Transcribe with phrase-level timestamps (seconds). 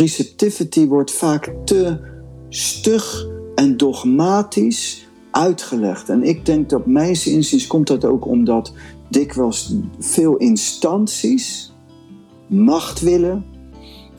[0.00, 1.98] Receptivity wordt vaak te
[2.48, 6.08] stug en dogmatisch uitgelegd.
[6.08, 8.72] En ik denk dat mijns inziens komt dat ook omdat
[9.08, 11.72] dikwijls veel instanties
[12.46, 13.44] macht willen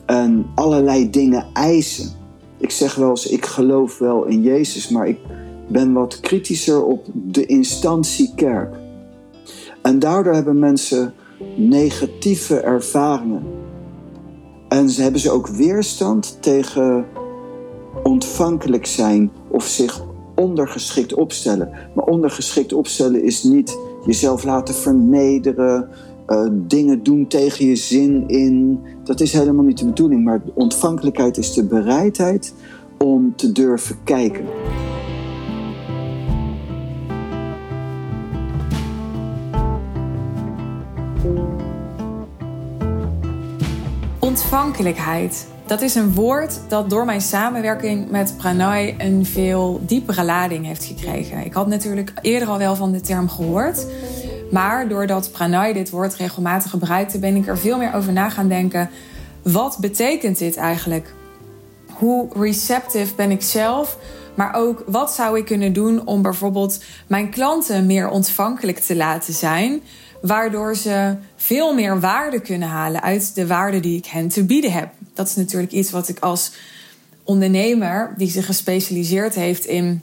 [0.06, 2.10] en allerlei dingen eisen.
[2.58, 5.18] Ik zeg wel eens, ik geloof wel in Jezus, maar ik
[5.68, 8.74] ben wat kritischer op de instantie kerk.
[9.82, 11.14] En daardoor hebben mensen
[11.56, 13.61] negatieve ervaringen.
[14.72, 17.06] En ze hebben ze ook weerstand tegen
[18.02, 20.04] ontvankelijk zijn of zich
[20.34, 21.70] ondergeschikt opstellen.
[21.94, 25.88] Maar ondergeschikt opstellen is niet jezelf laten vernederen,
[26.28, 28.80] uh, dingen doen tegen je zin in.
[29.04, 30.24] Dat is helemaal niet de bedoeling.
[30.24, 32.54] Maar ontvankelijkheid is de bereidheid
[32.98, 34.44] om te durven kijken.
[44.52, 45.46] Ontvankelijkheid.
[45.66, 50.84] Dat is een woord dat door mijn samenwerking met Pranay een veel diepere lading heeft
[50.84, 51.44] gekregen.
[51.44, 53.86] Ik had natuurlijk eerder al wel van de term gehoord.
[54.50, 58.48] Maar doordat Pranay dit woord regelmatig gebruikte, ben ik er veel meer over na gaan
[58.48, 58.90] denken.
[59.42, 61.14] Wat betekent dit eigenlijk?
[61.92, 63.98] Hoe receptive ben ik zelf?
[64.34, 69.34] Maar ook wat zou ik kunnen doen om bijvoorbeeld mijn klanten meer ontvankelijk te laten
[69.34, 69.82] zijn?
[70.22, 74.72] Waardoor ze veel meer waarde kunnen halen uit de waarde die ik hen te bieden
[74.72, 74.92] heb.
[75.14, 76.52] Dat is natuurlijk iets wat ik als
[77.24, 80.02] ondernemer die zich gespecialiseerd heeft in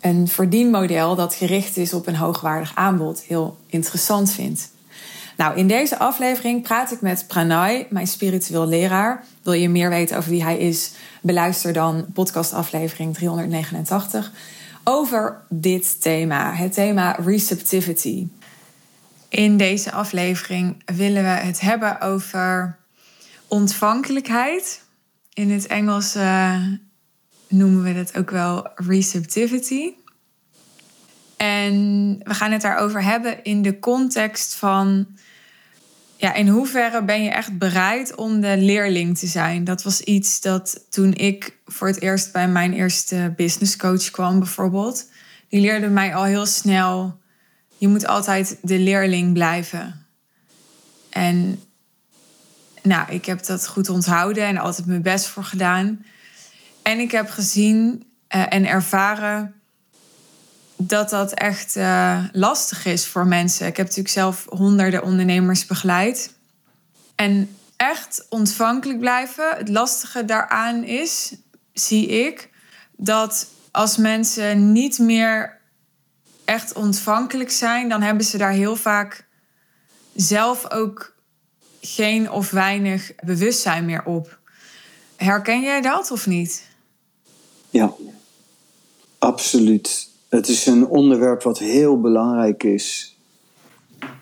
[0.00, 4.70] een verdienmodel dat gericht is op een hoogwaardig aanbod heel interessant vind.
[5.36, 9.24] Nou, in deze aflevering praat ik met Pranay, mijn spiritueel leraar.
[9.42, 10.90] Wil je meer weten over wie hij is?
[11.20, 14.32] Beluister dan podcastaflevering 389
[14.84, 18.26] over dit thema, het thema receptivity.
[19.28, 22.78] In deze aflevering willen we het hebben over
[23.48, 24.84] ontvankelijkheid.
[25.32, 26.62] In het Engels uh,
[27.48, 29.92] noemen we dat ook wel receptivity.
[31.36, 31.74] En
[32.22, 35.06] we gaan het daarover hebben in de context van
[36.16, 39.64] ja, in hoeverre ben je echt bereid om de leerling te zijn?
[39.64, 44.38] Dat was iets dat toen ik voor het eerst bij mijn eerste business coach kwam,
[44.38, 45.10] bijvoorbeeld.
[45.48, 47.18] Die leerde mij al heel snel:
[47.78, 50.06] je moet altijd de leerling blijven.
[51.10, 51.62] En
[52.82, 56.04] nou, ik heb dat goed onthouden en altijd mijn best voor gedaan.
[56.82, 59.54] En ik heb gezien uh, en ervaren
[60.76, 63.66] dat dat echt uh, lastig is voor mensen.
[63.66, 66.34] Ik heb natuurlijk zelf honderden ondernemers begeleid.
[67.14, 69.56] En echt ontvankelijk blijven.
[69.56, 71.34] Het lastige daaraan is,
[71.72, 72.50] zie ik,
[72.96, 75.57] dat als mensen niet meer
[76.48, 79.26] echt ontvankelijk zijn, dan hebben ze daar heel vaak
[80.14, 81.14] zelf ook
[81.80, 84.38] geen of weinig bewustzijn meer op.
[85.16, 86.68] Herken jij dat of niet?
[87.70, 87.92] Ja,
[89.18, 90.08] absoluut.
[90.28, 93.16] Het is een onderwerp wat heel belangrijk is.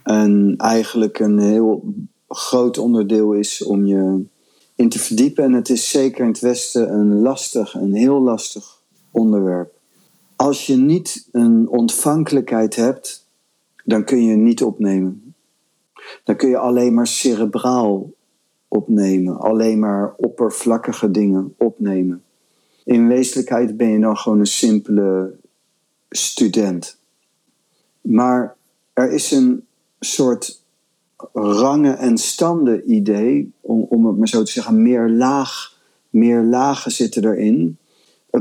[0.02, 1.94] En eigenlijk een heel
[2.28, 4.24] groot onderdeel is om je
[4.74, 5.44] in te verdiepen.
[5.44, 9.75] En het is zeker in het Westen een lastig, een heel lastig onderwerp.
[10.36, 13.26] Als je niet een ontvankelijkheid hebt,
[13.84, 15.34] dan kun je niet opnemen.
[16.24, 18.10] Dan kun je alleen maar cerebraal
[18.68, 22.22] opnemen, alleen maar oppervlakkige dingen opnemen.
[22.84, 25.34] In wezenlijkheid ben je dan gewoon een simpele
[26.10, 26.98] student.
[28.00, 28.56] Maar
[28.92, 29.66] er is een
[30.00, 30.62] soort
[31.32, 35.78] rangen- en standen idee, om, om het maar zo te zeggen, meer, laag,
[36.10, 37.78] meer lagen zitten erin.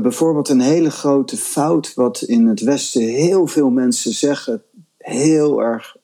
[0.02, 4.62] Bijvoorbeeld een hele grote fout, wat in het Westen heel veel mensen zeggen,
[4.98, 5.96] heel erg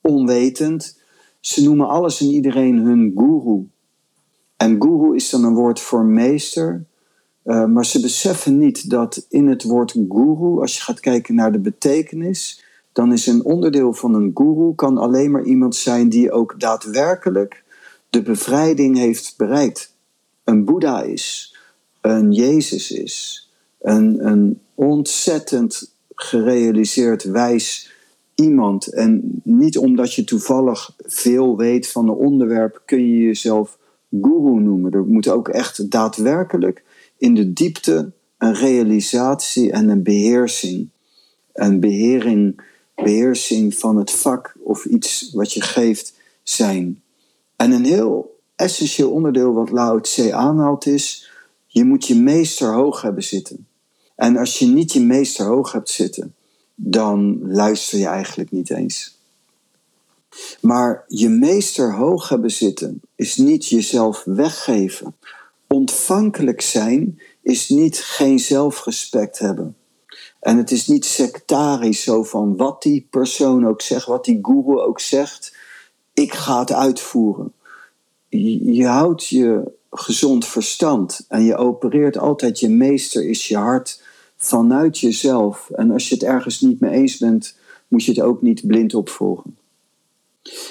[0.00, 0.98] onwetend.
[1.40, 3.68] Ze noemen alles en iedereen hun guru.
[4.56, 6.84] En guru is dan een woord voor meester.
[7.44, 11.52] Uh, maar ze beseffen niet dat in het woord guru, als je gaat kijken naar
[11.52, 16.32] de betekenis, dan is een onderdeel van een guru kan alleen maar iemand zijn die
[16.32, 17.64] ook daadwerkelijk
[18.10, 19.94] de bevrijding heeft bereikt.
[20.44, 21.55] Een Boeddha is,
[22.10, 23.48] een Jezus is,
[23.80, 27.94] een, een ontzettend gerealiseerd wijs
[28.34, 28.86] iemand.
[28.86, 33.78] En niet omdat je toevallig veel weet van een onderwerp kun je jezelf
[34.20, 34.92] guru noemen.
[34.92, 36.84] Er moet ook echt daadwerkelijk
[37.18, 40.88] in de diepte een realisatie en een beheersing.
[41.52, 42.60] Een behering,
[42.94, 47.02] beheersing van het vak of iets wat je geeft zijn.
[47.56, 51.25] En een heel essentieel onderdeel wat Lao Tse aanhaalt is,
[51.76, 53.66] je moet je meester hoog hebben zitten.
[54.14, 56.34] En als je niet je meester hoog hebt zitten,
[56.74, 59.18] dan luister je eigenlijk niet eens.
[60.60, 65.14] Maar je meester hoog hebben zitten is niet jezelf weggeven
[65.66, 69.76] ontvankelijk zijn is niet geen zelfrespect hebben.
[70.40, 74.78] En het is niet sectarisch zo van wat die persoon ook zegt, wat die guru
[74.78, 75.56] ook zegt,
[76.14, 77.52] ik ga het uitvoeren.
[78.28, 84.02] Je, je houdt je gezond verstand en je opereert altijd, je meester is je hart
[84.36, 85.70] vanuit jezelf.
[85.70, 87.56] En als je het ergens niet mee eens bent,
[87.88, 89.56] moet je het ook niet blind opvolgen.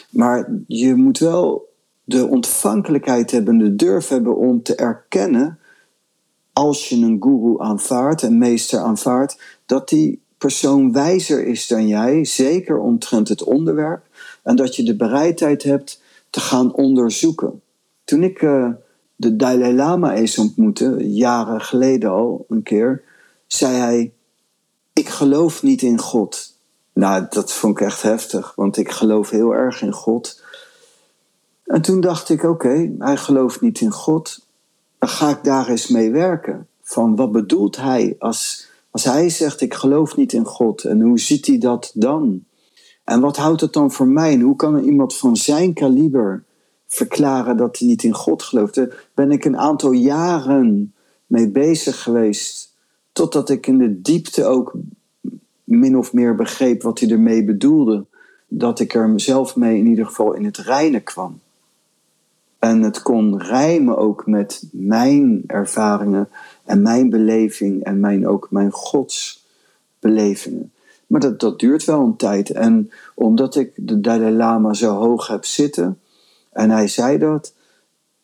[0.09, 1.73] Maar je moet wel
[2.03, 5.59] de ontvankelijkheid hebben, de durf hebben om te erkennen,
[6.53, 12.25] als je een guru aanvaardt, een meester aanvaardt, dat die persoon wijzer is dan jij,
[12.25, 14.05] zeker omtrent het onderwerp,
[14.43, 17.61] en dat je de bereidheid hebt te gaan onderzoeken.
[18.03, 18.69] Toen ik uh,
[19.15, 23.03] de Dalai Lama eens ontmoette, jaren geleden al een keer,
[23.47, 24.13] zei hij:
[24.93, 26.53] Ik geloof niet in God.
[26.93, 30.43] Nou, dat vond ik echt heftig, want ik geloof heel erg in God.
[31.65, 34.45] En toen dacht ik: Oké, hij gelooft niet in God.
[34.99, 36.67] Dan ga ik daar eens mee werken.
[36.81, 40.83] Van wat bedoelt hij als, als hij zegt: Ik geloof niet in God?
[40.83, 42.43] En hoe ziet hij dat dan?
[43.03, 44.33] En wat houdt het dan voor mij?
[44.33, 46.43] En hoe kan iemand van zijn kaliber
[46.95, 48.75] verklaren dat hij niet in God gelooft?
[48.75, 50.93] Daar ben ik een aantal jaren
[51.27, 52.73] mee bezig geweest.
[53.11, 54.73] Totdat ik in de diepte ook
[55.63, 58.05] min of meer begreep wat hij ermee bedoelde.
[58.47, 61.39] Dat ik er mezelf mee in ieder geval in het reinen kwam.
[62.59, 66.29] En het kon rijmen ook met mijn ervaringen
[66.63, 70.71] en mijn beleving en mijn, ook mijn godsbelevingen.
[71.07, 72.49] Maar dat, dat duurt wel een tijd.
[72.49, 75.99] En omdat ik de Dalai Lama zo hoog heb zitten,
[76.55, 77.53] en hij zei dat,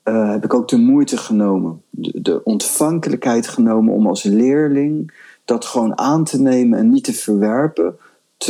[0.03, 5.13] uh, heb ik ook de moeite genomen, de, ontvankelijkheid genomen om als leerling
[5.45, 7.97] dat gewoon aan te nemen en niet te verwerpen,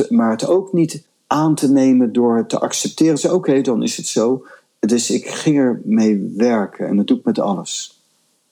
[0.09, 3.23] maar het ook niet aan te nemen door het te accepteren.
[3.23, 4.45] Oké, okay, dan is het zo.
[4.79, 8.01] Dus ik ging er mee werken en dat doe ik met alles.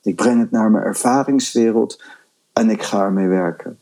[0.02, 2.04] Ik breng het naar mijn ervaringswereld
[2.54, 3.80] en ik ga ermee werken.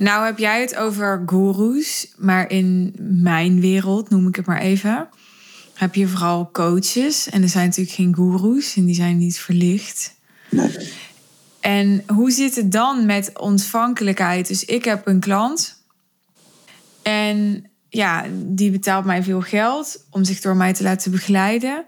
[0.00, 5.08] Nou heb jij het over gurus, maar in mijn wereld, noem ik het maar even,
[5.80, 7.28] heb je vooral coaches.
[7.28, 10.14] En er zijn natuurlijk geen gurus en die zijn niet verlicht.
[10.50, 10.92] Nee.
[11.60, 14.48] En hoe zit het dan met ontvankelijkheid?
[14.48, 15.82] Dus ik heb een klant
[17.02, 21.86] en ja, die betaalt mij veel geld om zich door mij te laten begeleiden.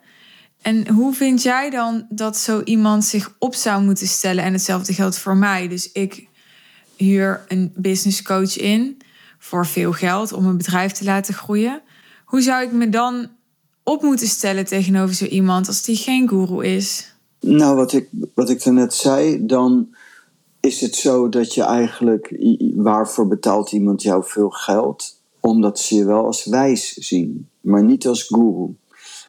[0.63, 4.45] En hoe vind jij dan dat zo iemand zich op zou moeten stellen?
[4.45, 5.69] En hetzelfde geldt voor mij.
[5.69, 6.29] Dus ik
[6.97, 8.97] huur een business coach in
[9.39, 11.81] voor veel geld om een bedrijf te laten groeien.
[12.25, 13.31] Hoe zou ik me dan
[13.85, 17.15] op moeten stellen tegenover zo iemand als die geen guru is?
[17.41, 19.95] Nou, wat ik, wat ik net zei, dan
[20.61, 22.37] is het zo dat je eigenlijk,
[22.75, 25.21] waarvoor betaalt iemand jou veel geld?
[25.41, 28.75] Omdat ze je wel als wijs zien, maar niet als guru.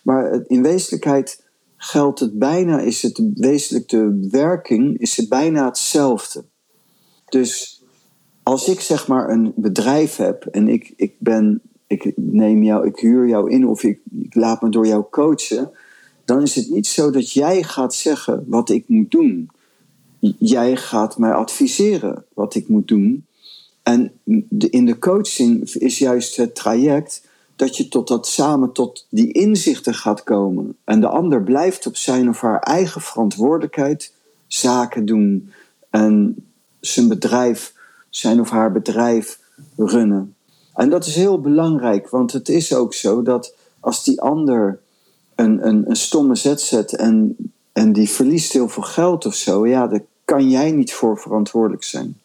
[0.04, 1.44] Maar in wezenlijkheid
[1.78, 6.44] geldt het bijna, is het wezenlijk de werking, is het bijna hetzelfde.
[7.30, 7.82] Dus
[8.44, 11.62] als ik zeg maar een bedrijf heb en ik, ik ben,
[12.02, 14.00] ik neem jou, ik huur jou in of ik,
[14.30, 15.72] laat me door jou coachen,
[16.26, 19.50] dan is het niet zo dat jij gaat zeggen wat ik moet doen.
[20.40, 23.26] Jij gaat mij adviseren wat ik moet doen.
[23.84, 24.12] En
[24.70, 29.94] in de coaching is juist het traject dat je tot dat samen tot die inzichten
[29.94, 30.78] gaat komen.
[30.84, 34.14] En de ander blijft op zijn of haar eigen verantwoordelijkheid
[34.48, 35.52] zaken doen.
[35.90, 36.36] En
[36.80, 37.74] zijn bedrijf,
[38.10, 39.40] zijn of haar bedrijf
[39.76, 40.36] runnen.
[40.74, 44.80] En dat is heel belangrijk, want het is ook zo dat als die ander
[45.36, 47.36] een, een, een stomme zet zet en,
[47.72, 51.84] en die verliest heel veel geld of zo, ja, daar kan jij niet voor verantwoordelijk
[51.84, 52.18] zijn.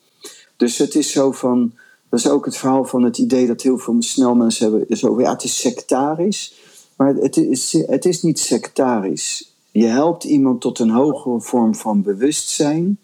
[0.57, 1.73] Dus het is zo van,
[2.09, 5.05] dat is ook het verhaal van het idee dat heel veel snel mensen hebben, is
[5.05, 6.55] over, ja, het is sectarisch,
[6.97, 9.52] maar het is, het is niet sectarisch.
[9.71, 12.99] Je helpt iemand tot een hogere vorm van bewustzijn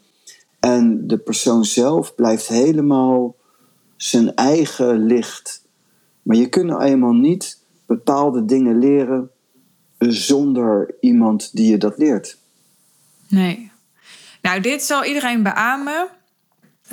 [0.61, 3.35] en de persoon zelf blijft helemaal
[3.97, 5.63] zijn eigen licht.
[6.23, 9.31] Maar je kunt nou eenmaal niet bepaalde dingen leren
[9.99, 12.39] zonder iemand die je dat leert.
[13.29, 13.71] Nee.
[14.43, 16.09] Nou, dit zal iedereen beamen.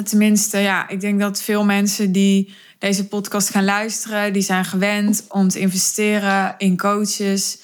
[0.03, 5.25] Tenminste, ja, ik denk dat veel mensen die deze podcast gaan luisteren, die zijn gewend
[5.27, 7.62] om te investeren in coaches.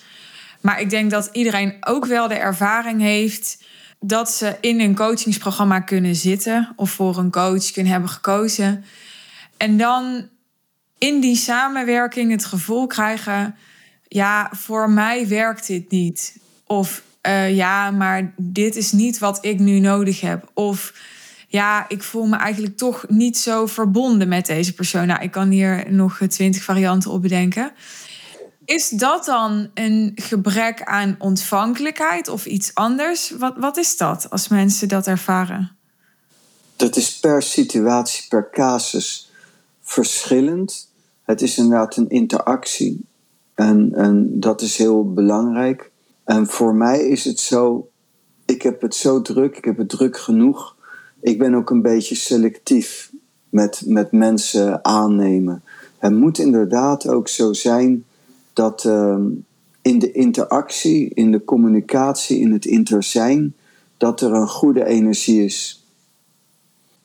[0.61, 3.63] Maar ik denk dat iedereen ook wel de ervaring heeft
[3.99, 8.85] dat ze in een coachingsprogramma kunnen zitten of voor een coach kunnen hebben gekozen.
[9.57, 10.29] En dan
[10.97, 13.55] in die samenwerking het gevoel krijgen:
[14.07, 16.37] ja, voor mij werkt dit niet.
[16.65, 20.51] Of uh, ja, maar dit is niet wat ik nu nodig heb.
[20.53, 20.93] Of
[21.47, 25.07] ja, ik voel me eigenlijk toch niet zo verbonden met deze persoon.
[25.07, 27.71] Nou, ik kan hier nog twintig varianten op bedenken.
[28.65, 33.31] is dat dan een gebrek aan ontvankelijkheid of iets anders?
[33.37, 35.77] Wat, wat is dat als mensen dat ervaren?
[36.75, 39.26] Dat is per situatie, per casus
[39.87, 40.91] verschillend.
[41.23, 43.05] Het is inderdaad een interactie.
[43.53, 45.91] En, en dat is heel belangrijk.
[46.23, 47.89] En voor mij is het zo,
[48.45, 50.75] ik heb het zo druk, ik heb het druk genoeg.
[51.19, 53.11] Ik ben ook een beetje selectief
[53.49, 55.63] met, met mensen aannemen.
[55.97, 58.05] Het moet inderdaad ook zo zijn
[58.53, 59.17] dat uh,
[59.81, 63.55] in de interactie, in de communicatie, in het interzijn,
[63.97, 65.86] dat er een goede energie is.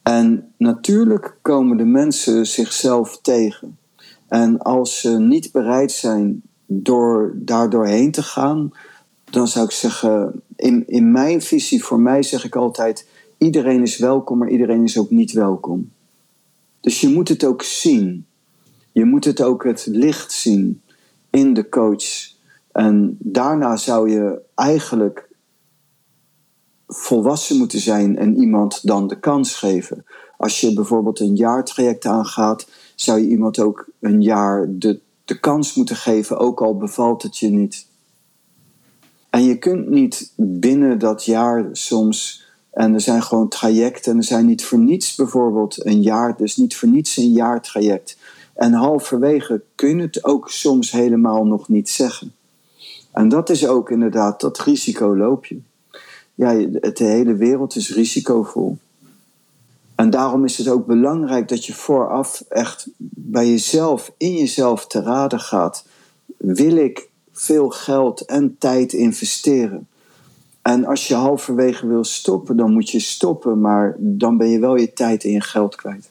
[0.02, 3.78] En natuurlijk komen de mensen zichzelf tegen.
[4.28, 8.70] En als ze niet bereid zijn door daar doorheen te gaan,
[9.24, 13.98] dan zou ik zeggen, in, in mijn visie, voor mij zeg ik altijd, iedereen is
[13.98, 15.90] welkom, maar iedereen is ook niet welkom.
[16.80, 18.26] Dus je moet het ook zien.
[18.92, 20.82] Je moet het ook het licht zien
[21.30, 22.30] in de coach.
[22.72, 25.28] En daarna zou je eigenlijk
[26.94, 30.04] volwassen moeten zijn en iemand dan de kans geven.
[30.36, 35.74] Als je bijvoorbeeld een jaartraject aangaat, zou je iemand ook een jaar de, de kans
[35.74, 37.86] moeten geven, ook al bevalt het je niet.
[39.30, 44.24] En je kunt niet binnen dat jaar soms, en er zijn gewoon trajecten, en er
[44.24, 48.16] zijn niet voor niets bijvoorbeeld een jaar, dus niet voor niets een jaartraject.
[48.54, 52.34] En halverwege kun je het ook soms helemaal nog niet zeggen.
[53.12, 55.60] En dat is ook inderdaad, dat risico loop je.
[56.34, 58.78] Ja, de hele wereld is risicovol.
[59.94, 65.02] En daarom is het ook belangrijk dat je vooraf echt bij jezelf, in jezelf te
[65.02, 65.84] raden gaat.
[66.36, 69.86] Wil ik veel geld en tijd investeren?
[70.62, 74.76] En als je halverwege wil stoppen, dan moet je stoppen, maar dan ben je wel
[74.76, 76.10] je tijd en je geld kwijt.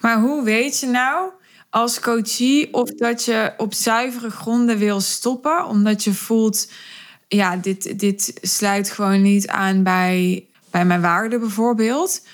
[0.00, 1.30] Maar hoe weet je nou
[1.70, 6.68] als coachie of dat je op zuivere gronden wil stoppen, omdat je voelt,
[7.34, 12.26] ja, dit, dit sluit gewoon niet aan bij, bij mijn waarden bijvoorbeeld.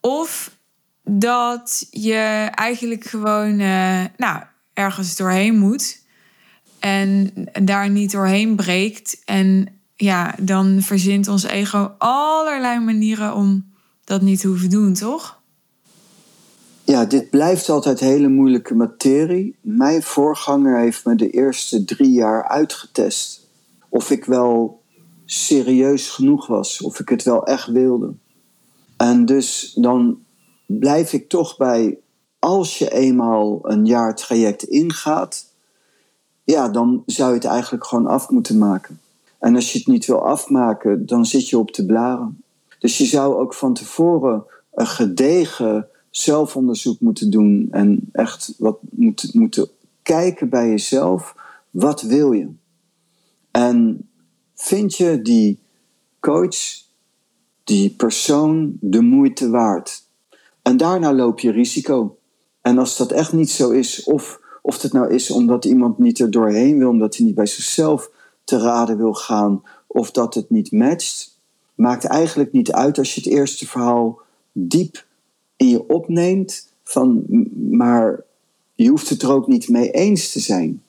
[0.00, 0.56] Of
[1.02, 4.42] dat je eigenlijk gewoon uh, nou,
[4.72, 6.02] ergens doorheen moet
[6.78, 7.30] en
[7.62, 9.22] daar niet doorheen breekt.
[9.24, 13.72] En ja, dan verzint ons ego allerlei manieren om
[14.04, 15.42] dat niet te hoeven doen, toch?
[16.84, 19.56] Ja, dit blijft altijd hele moeilijke materie.
[19.60, 23.43] Mijn voorganger heeft me de eerste drie jaar uitgetest.
[23.94, 24.82] Of ik wel
[25.24, 28.14] serieus genoeg was, of ik het wel echt wilde.
[28.96, 30.18] En dus dan
[30.66, 31.98] blijf ik toch bij,
[32.38, 35.52] als je eenmaal een jaar traject ingaat,
[36.44, 39.00] ja, dan zou je het eigenlijk gewoon af moeten maken.
[39.38, 42.42] En als je het niet wil afmaken, dan zit je op de blaren.
[42.78, 49.30] Dus je zou ook van tevoren een gedegen zelfonderzoek moeten doen en echt wat moeten,
[49.32, 49.68] moeten
[50.02, 51.34] kijken bij jezelf.
[51.70, 52.48] Wat wil je?
[53.54, 54.08] En
[54.54, 55.58] vind je die
[56.20, 56.82] coach,
[57.64, 60.06] die persoon, de moeite waard?
[60.62, 62.18] En daarna loop je risico.
[62.60, 66.18] En als dat echt niet zo is, of, of het nou is omdat iemand niet
[66.18, 68.10] er doorheen wil, omdat hij niet bij zichzelf
[68.44, 71.38] te raden wil gaan, of dat het niet matcht,
[71.74, 74.20] maakt eigenlijk niet uit als je het eerste verhaal
[74.52, 75.06] diep
[75.56, 77.24] in je opneemt, van,
[77.70, 78.24] maar
[78.74, 80.82] je hoeft het er ook niet mee eens te zijn.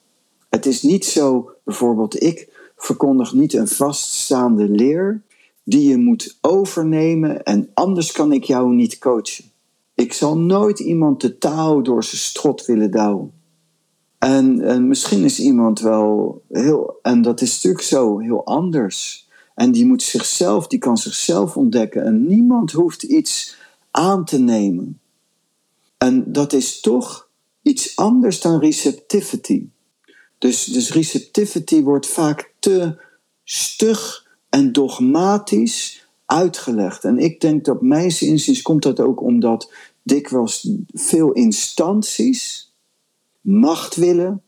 [0.50, 2.55] Het is niet zo, bijvoorbeeld, ik
[2.86, 5.22] verkondig niet een vaststaande leer
[5.64, 9.46] die je moet overnemen en anders kan ik jou niet coachen.
[9.94, 13.32] Ik zal nooit iemand de touw door zijn strot willen douwen.
[14.18, 19.28] En, en misschien is iemand wel heel, en dat is natuurlijk zo, heel anders.
[19.56, 22.04] En die moet zichzelf, die kan zichzelf ontdekken.
[22.04, 23.56] En niemand hoeft iets
[23.92, 25.00] aan te nemen.
[25.98, 27.30] En dat is toch
[27.62, 29.68] iets anders dan receptivity.
[30.38, 32.96] Dus, dus receptivity wordt vaak te
[33.44, 37.04] stug en dogmatisch uitgelegd.
[37.04, 39.72] En ik denk dat mijn inziens komt dat ook omdat
[40.04, 42.74] dikwijls veel instanties
[43.42, 44.42] macht willen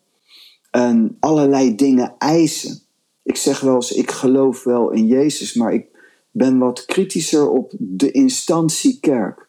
[0.72, 2.80] en allerlei dingen eisen.
[3.24, 5.86] Ik zeg wel eens, ik geloof wel in Jezus, maar ik
[6.32, 9.48] ben wat kritischer op de instantie kerk.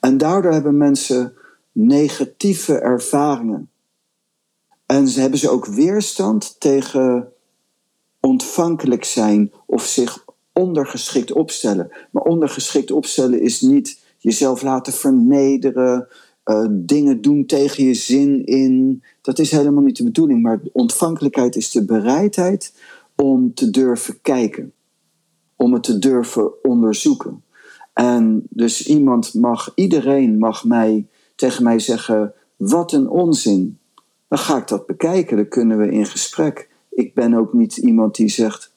[0.00, 1.34] En daardoor hebben mensen
[1.72, 3.70] negatieve ervaringen.
[4.86, 7.32] En ze hebben ze ook weerstand tegen
[8.60, 11.90] ontvankelijk zijn of zich ondergeschikt opstellen.
[12.10, 16.08] Maar ondergeschikt opstellen is niet jezelf laten vernederen,
[16.44, 19.02] uh, dingen doen tegen je zin in.
[19.20, 20.42] Dat is helemaal niet de bedoeling.
[20.42, 22.74] Maar ontvankelijkheid is de bereidheid
[23.16, 24.72] om te durven kijken
[25.56, 27.42] om het te durven onderzoeken.
[27.92, 33.78] En dus iemand mag, iedereen mag mij tegen mij zeggen: wat een onzin.
[34.28, 35.36] dan ga ik dat bekijken.
[35.36, 36.69] Dan kunnen we in gesprek.
[36.90, 38.72] Ik ben ook niet iemand die zegt: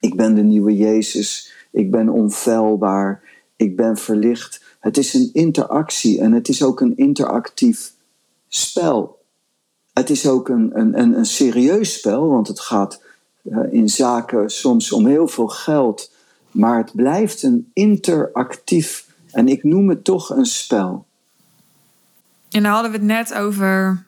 [0.00, 3.22] Ik ben de nieuwe Jezus, ik ben onfeilbaar,
[3.56, 4.62] ik ben verlicht.
[4.80, 7.92] Het is een interactie en het is ook een interactief
[8.48, 9.22] spel.
[9.92, 13.02] Het is ook een, een, een, een serieus spel, want het gaat
[13.42, 16.12] uh, in zaken soms om heel veel geld.
[16.50, 21.06] Maar het blijft een interactief, en ik noem het toch een spel.
[22.50, 24.04] En dan hadden we het net over,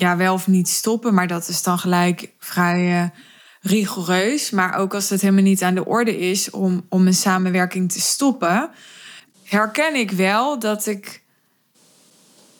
[0.00, 3.08] ja, wel of niet stoppen, maar dat is dan gelijk vrij uh,
[3.60, 4.50] rigoureus.
[4.50, 8.00] Maar ook als het helemaal niet aan de orde is om, om een samenwerking te
[8.00, 8.70] stoppen,
[9.44, 11.22] herken ik wel dat ik,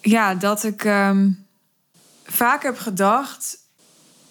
[0.00, 1.46] ja, dat ik um,
[2.24, 3.56] vaak heb gedacht,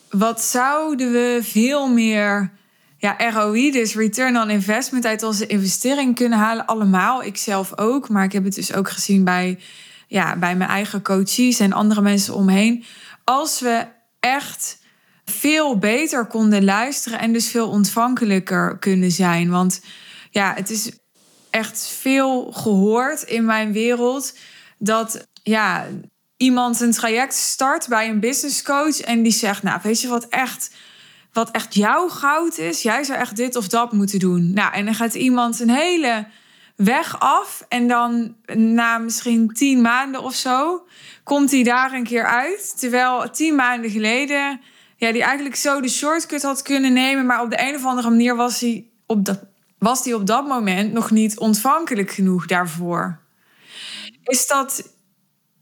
[0.09, 2.51] wat zouden we veel meer
[2.97, 6.65] ja, ROI, dus return on investment, uit onze investering kunnen halen.
[6.65, 8.09] Allemaal, ik zelf ook.
[8.09, 9.59] Maar ik heb het dus ook gezien bij,
[10.09, 12.83] ja, bij mijn eigen coaches en andere mensen omheen.
[13.23, 13.87] Als we
[14.19, 14.79] echt
[15.25, 19.49] veel beter konden luisteren en dus veel ontvankelijker kunnen zijn.
[19.49, 19.81] Want
[20.29, 20.91] ja, het is
[21.49, 24.37] echt veel gehoord in mijn wereld
[24.77, 25.85] dat ja,
[26.37, 30.27] iemand een traject start bij een business coach en die zegt, nou, weet je wat
[30.27, 30.75] echt,
[31.33, 32.81] wat echt jouw goud is?
[32.81, 34.53] Jij zou echt dit of dat moeten doen.
[34.53, 36.27] Nou, en dan gaat iemand een hele
[36.83, 40.87] weg af en dan na misschien tien maanden of zo
[41.23, 44.61] komt hij daar een keer uit, terwijl tien maanden geleden
[44.97, 48.09] ja, die eigenlijk zo de shortcut had kunnen nemen, maar op de een of andere
[48.09, 53.19] manier was hij op dat was hij op dat moment nog niet ontvankelijk genoeg daarvoor.
[54.23, 54.93] Is dat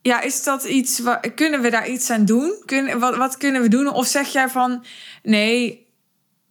[0.01, 1.01] ja, is dat iets,
[1.35, 2.61] kunnen we daar iets aan doen?
[2.65, 3.93] Kun, wat, wat kunnen we doen?
[3.93, 4.85] Of zeg jij van,
[5.23, 5.86] nee,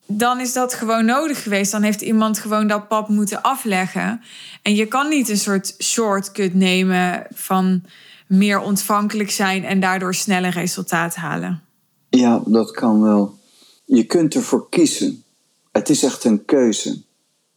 [0.06, 1.72] dan is dat gewoon nodig geweest.
[1.72, 4.20] Dan heeft iemand gewoon dat pad moeten afleggen.
[4.62, 7.82] En je kan niet een soort shortcut nemen van
[8.26, 11.62] meer ontvankelijk zijn en daardoor sneller resultaat halen.
[12.08, 13.38] Ja, dat kan wel.
[13.84, 15.24] Je kunt ervoor kiezen.
[15.72, 17.02] Het is echt een keuze.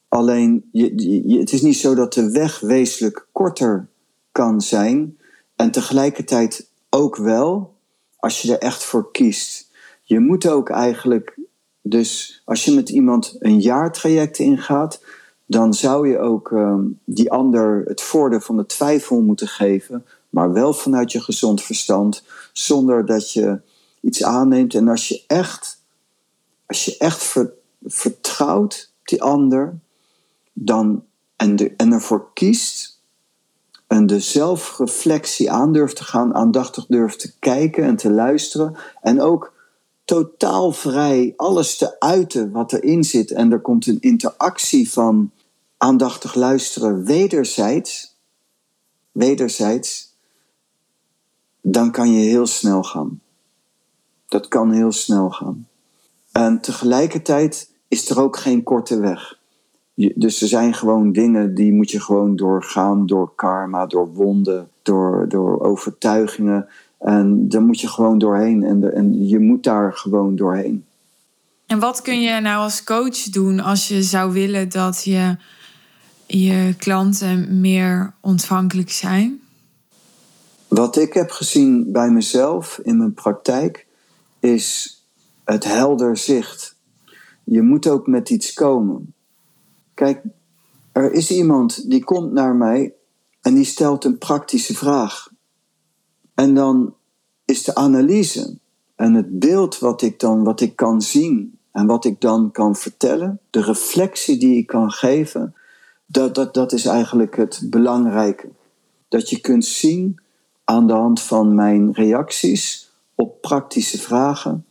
[0.08, 3.88] Alleen, je, het is niet zo dat de weg wezenlijk korter
[4.32, 5.18] kan zijn.
[5.56, 7.76] En tegelijkertijd ook wel,
[8.18, 9.72] als je er echt voor kiest.
[10.02, 11.38] Je moet ook eigenlijk,
[11.82, 15.02] dus als je met iemand een jaartraject ingaat,
[15.46, 20.54] dan zou je ook um, die ander het voordeel van de twijfel moeten geven, maar
[20.54, 23.62] wel vanuit je gezond verstand, zonder dat je
[24.02, 24.74] iets aanneemt.
[24.74, 25.82] En als je echt,
[26.66, 27.54] als je echt ver,
[27.86, 29.80] vertrouwt die ander,
[30.54, 31.04] dan,
[31.36, 33.00] en, de, en ervoor kiest
[33.88, 38.76] en de zelfreflectie aan durft te gaan, aandachtig durft te kijken en te luisteren.
[39.02, 39.54] En ook
[40.10, 43.32] totaal vrij alles te uiten wat erin zit.
[43.32, 45.32] En er komt een interactie van
[45.78, 48.16] aandachtig luisteren wederzijds.
[49.12, 50.16] Wederzijds.
[51.62, 53.22] Dan kan je heel snel gaan.
[54.28, 55.68] Dat kan heel snel gaan.
[56.32, 59.40] En tegelijkertijd is er ook geen korte weg
[60.16, 65.30] dus er zijn gewoon dingen die moet je gewoon doorgaan door karma, door wonden, door,
[65.30, 66.68] door overtuigingen.
[67.00, 70.86] En daar moet je gewoon doorheen en, en je moet daar gewoon doorheen.
[71.66, 75.38] En wat kun je nou als coach doen als je zou willen dat je,
[76.26, 79.40] je klanten meer ontvankelijk zijn?
[80.68, 83.88] Wat ik heb gezien bij mezelf in mijn praktijk
[84.40, 84.98] is
[85.44, 86.76] het helder zicht.
[87.44, 89.14] Je moet ook met iets komen.
[89.94, 90.22] Kijk,
[90.92, 92.94] er is iemand die komt naar mij
[93.42, 95.29] en die stelt een praktische vraag.
[96.40, 96.96] En dan
[97.46, 98.58] is de analyse
[98.96, 102.76] en het beeld wat ik dan wat ik kan zien en wat ik dan kan
[102.76, 105.56] vertellen, de reflectie die ik kan geven,
[106.06, 108.50] dat, dat, dat is eigenlijk het belangrijke.
[109.08, 110.20] Dat je kunt zien
[110.64, 114.66] aan de hand van mijn reacties op praktische vragen,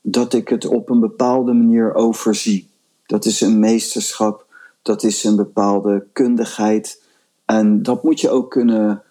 [0.00, 2.68] dat ik het op een bepaalde manier overzie.
[3.06, 4.46] Dat is een meesterschap
[4.86, 7.02] dat is een bepaalde kundigheid.
[7.44, 9.02] En dat moet je ook kunnen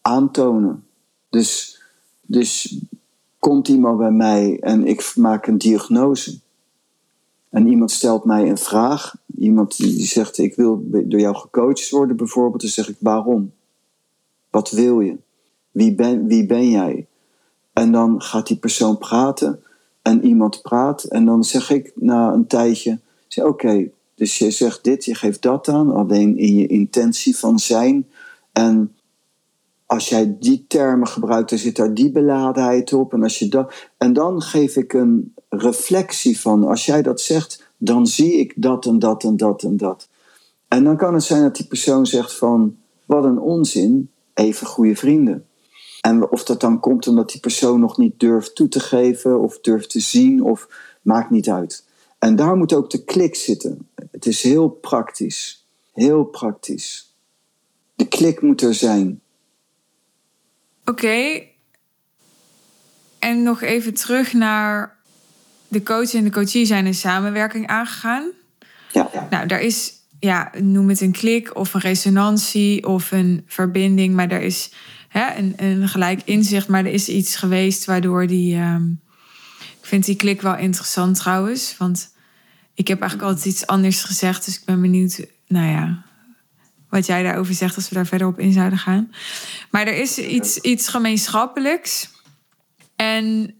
[0.00, 0.84] aantonen.
[1.32, 1.80] Dus,
[2.20, 2.78] dus
[3.38, 6.38] komt iemand bij mij en ik maak een diagnose.
[7.50, 9.14] En iemand stelt mij een vraag.
[9.38, 12.60] Iemand die zegt: Ik wil door jou gecoacht worden, bijvoorbeeld.
[12.60, 13.52] Dan zeg ik: Waarom?
[14.50, 15.16] Wat wil je?
[15.70, 17.06] Wie ben, wie ben jij?
[17.72, 19.62] En dan gaat die persoon praten.
[20.02, 21.04] En iemand praat.
[21.04, 22.98] En dan zeg ik na een tijdje:
[23.34, 28.08] Oké, dus je zegt dit, je geeft dat aan, alleen in je intentie van zijn.
[28.52, 28.94] En
[29.92, 33.12] als jij die termen gebruikt, dan zit daar die beladenheid op.
[33.12, 37.72] En, als je dat, en dan geef ik een reflectie van, als jij dat zegt,
[37.76, 40.08] dan zie ik dat en dat en dat en dat.
[40.68, 44.96] En dan kan het zijn dat die persoon zegt van, wat een onzin, even goede
[44.96, 45.46] vrienden.
[46.00, 49.60] En of dat dan komt omdat die persoon nog niet durft toe te geven of
[49.60, 50.68] durft te zien, of
[51.02, 51.84] maakt niet uit.
[52.18, 53.88] En daar moet ook de klik zitten.
[54.10, 55.66] Het is heel praktisch.
[55.92, 57.14] Heel praktisch.
[57.94, 59.20] De klik moet er zijn.
[60.92, 61.42] Oké.
[63.18, 64.96] En nog even terug naar
[65.68, 68.30] de coach en de coachie zijn een samenwerking aangegaan.
[68.92, 69.10] Ja.
[69.30, 74.30] Nou, daar is, ja, noem het een klik of een resonantie of een verbinding, maar
[74.30, 74.72] er is
[75.08, 78.56] hè, een, een gelijk inzicht, maar er is iets geweest waardoor die.
[78.56, 78.90] Ehm,
[79.80, 82.14] ik vind die klik wel interessant trouwens, want
[82.74, 86.04] ik heb eigenlijk altijd iets anders gezegd, dus ik ben benieuwd, nou ja,
[86.92, 89.12] wat jij daarover zegt als we daar verder op in zouden gaan.
[89.70, 92.10] Maar er is iets, iets gemeenschappelijks.
[92.96, 93.54] En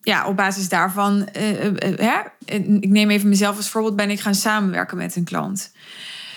[0.00, 4.34] ja, op basis daarvan, uh, uh, ik neem even mezelf als voorbeeld, ben ik gaan
[4.34, 5.72] samenwerken met een klant.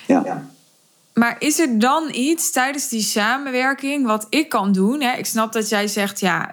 [0.08, 0.50] Ja.
[1.14, 5.02] Maar is er dan iets tijdens die samenwerking wat ik kan doen?
[5.02, 5.18] Hè?
[5.18, 6.52] Ik snap dat jij zegt, ja,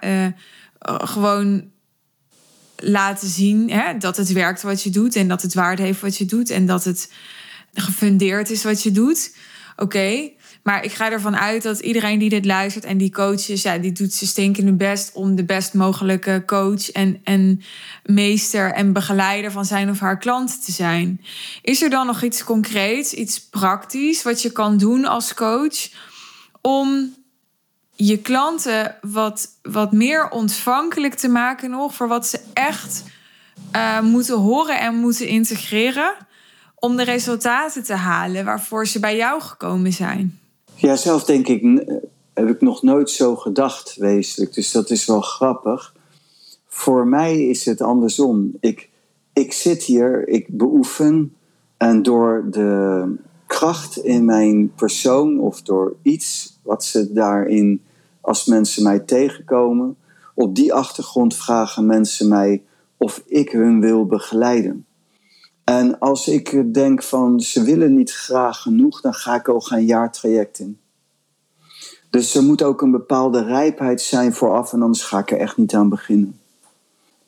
[0.81, 1.71] gewoon
[2.77, 6.17] laten zien hè, dat het werkt wat je doet en dat het waarde heeft wat
[6.17, 7.13] je doet en dat het
[7.75, 9.33] gefundeerd is wat je doet.
[9.77, 10.31] Oké,
[10.63, 13.93] maar ik ga ervan uit dat iedereen die dit luistert en die coaches, ja, die
[13.93, 17.63] doet ze stinkende best om de best mogelijke coach en, en
[18.05, 21.21] meester en begeleider van zijn of haar klant te zijn.
[21.63, 25.89] Is er dan nog iets concreets, iets praktisch wat je kan doen als coach
[26.61, 27.15] om
[27.95, 33.03] je klanten wat, wat meer ontvankelijk te maken nog voor wat ze echt
[33.77, 36.15] uh, moeten horen en moeten integreren
[36.85, 40.39] om de resultaten te halen waarvoor ze bij jou gekomen zijn?
[40.75, 41.63] Ja, zelf denk ik,
[42.35, 44.55] heb ik nog nooit zo gedacht, wezenlijk.
[44.55, 45.95] Dus dat is wel grappig.
[46.67, 48.53] Voor mij is het andersom.
[48.61, 48.89] Ik,
[49.33, 51.35] ik zit hier, ik beoefen
[51.77, 53.15] en door de
[53.47, 57.83] kracht in mijn persoon of door iets wat ze daarin,
[58.21, 59.97] als mensen mij tegenkomen,
[60.35, 62.63] op die achtergrond vragen mensen mij
[62.97, 64.87] of ik hun wil begeleiden.
[65.65, 69.85] En als ik denk van ze willen niet graag genoeg, dan ga ik ook een
[69.85, 70.79] jaartraject in.
[72.11, 75.57] Dus er moet ook een bepaalde rijpheid zijn vooraf en anders ga ik er echt
[75.57, 76.41] niet aan beginnen.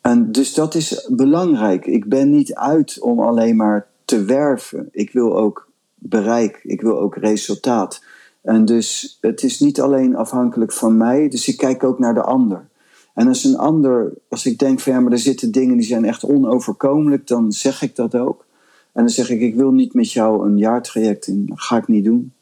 [0.01, 1.85] En dus dat is belangrijk.
[1.85, 4.89] Ik ben niet uit om alleen maar te werven.
[4.91, 8.03] Ik wil ook bereik, ik wil ook resultaat.
[8.41, 12.21] En dus het is niet alleen afhankelijk van mij, dus ik kijk ook naar de
[12.21, 12.67] ander.
[13.17, 16.05] En als een ander, als ik denk van ja, maar er zitten dingen die zijn
[16.05, 18.45] echt onoverkomelijk, dan zeg ik dat ook.
[18.91, 21.45] En dan zeg ik, ik wil niet met jou een jaartraject in.
[21.45, 22.33] Dat ga ik niet doen.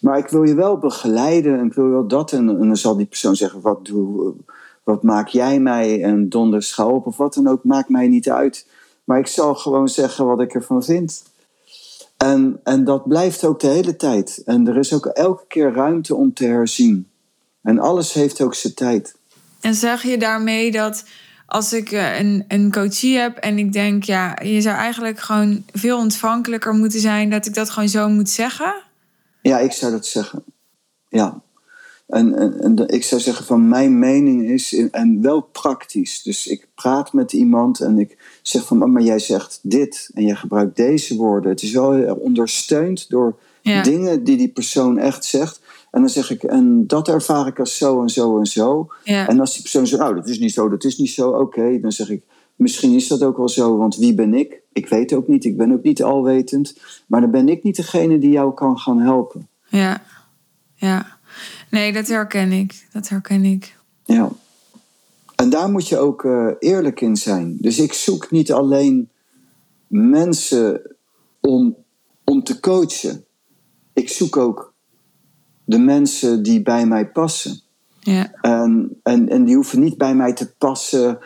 [0.00, 2.32] Maar ik wil je wel begeleiden en ik wil wel dat.
[2.32, 4.34] En, dan zal die persoon zeggen, wat, doe,
[4.84, 6.02] wat maak jij mij?
[6.02, 8.66] En donder schouw op of wat dan ook, maakt mij niet uit.
[9.04, 11.22] Maar ik zal gewoon zeggen wat ik ervan vind.
[12.16, 14.42] En, en dat blijft ook de hele tijd.
[14.44, 17.08] En er is ook elke keer ruimte om te herzien.
[17.62, 19.14] En alles heeft ook zijn tijd.
[19.66, 21.04] En zeg je daarmee dat
[21.46, 25.64] als ik eh, een, een coachie heb en ik denk, ja, je zou eigenlijk gewoon
[25.72, 28.74] veel ontvankelijker moeten zijn, dat ik dat gewoon zo moet zeggen?
[29.42, 30.44] Ja, ik zou dat zeggen.
[31.08, 31.40] Ja.
[32.06, 36.22] En, en, en ik zou zeggen van mijn mening is, en wel praktisch.
[36.22, 40.36] Dus ik praat met iemand en ik zeg van, maar jij zegt dit en jij
[40.36, 41.50] gebruikt deze woorden.
[41.50, 45.60] Het is wel ondersteund door dingen die die persoon echt zegt.
[45.96, 48.88] En dan zeg ik, en dat ervaar ik als zo en zo en zo.
[49.04, 49.28] Ja.
[49.28, 51.80] En als die persoon zegt, nou, dat is niet zo, dat is niet zo, oké.
[51.80, 52.22] dan zeg ik,
[52.56, 54.60] misschien is dat ook wel zo, want wie ben ik?
[54.72, 56.78] Ik weet ook niet, ik ben ook niet alwetend.
[57.06, 59.48] Maar dan ben ik niet degene die jou kan gaan helpen.
[59.68, 60.02] Ja,
[60.74, 61.18] ja.
[61.70, 62.86] Nee, dat herken ik.
[62.92, 63.76] Dat herken ik.
[64.04, 64.30] Ja.
[65.36, 67.56] En daar moet je ook uh, eerlijk in zijn.
[67.60, 69.10] Dus ik zoek niet alleen
[69.86, 70.96] mensen
[71.40, 71.76] om,
[72.24, 73.24] om te coachen.
[73.92, 74.74] Ik zoek ook
[75.66, 77.60] de mensen die bij mij passen.
[78.00, 78.32] Ja.
[78.40, 81.18] En, en, en die hoeven niet bij mij te passen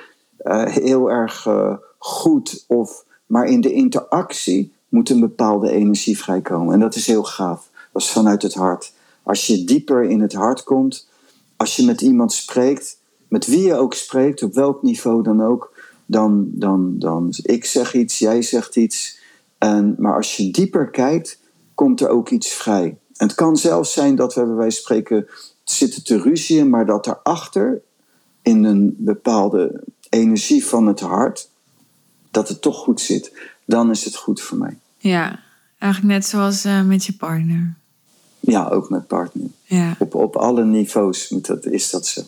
[0.44, 6.74] uh, heel erg uh, goed, of, maar in de interactie moet een bepaalde energie vrijkomen.
[6.74, 7.70] En dat is heel gaaf.
[7.92, 8.92] Dat is vanuit het hart.
[9.22, 11.08] Als je dieper in het hart komt,
[11.56, 12.98] als je met iemand spreekt,
[13.28, 15.72] met wie je ook spreekt, op welk niveau dan ook,
[16.06, 19.18] dan, dan, dan ik zeg iets, jij zegt iets.
[19.58, 21.38] En, maar als je dieper kijkt,
[21.74, 22.98] komt er ook iets vrij.
[23.20, 25.26] En het kan zelfs zijn dat we bij wijze van spreken
[25.64, 27.82] zitten te ruzien, maar dat erachter
[28.42, 31.48] in een bepaalde energie van het hart,
[32.30, 33.32] dat het toch goed zit.
[33.64, 34.78] Dan is het goed voor mij.
[34.98, 35.40] Ja,
[35.78, 37.74] eigenlijk net zoals uh, met je partner.
[38.40, 39.48] Ja, ook met partner.
[39.62, 39.96] Ja.
[39.98, 42.22] Op, op alle niveaus dat, is dat zo.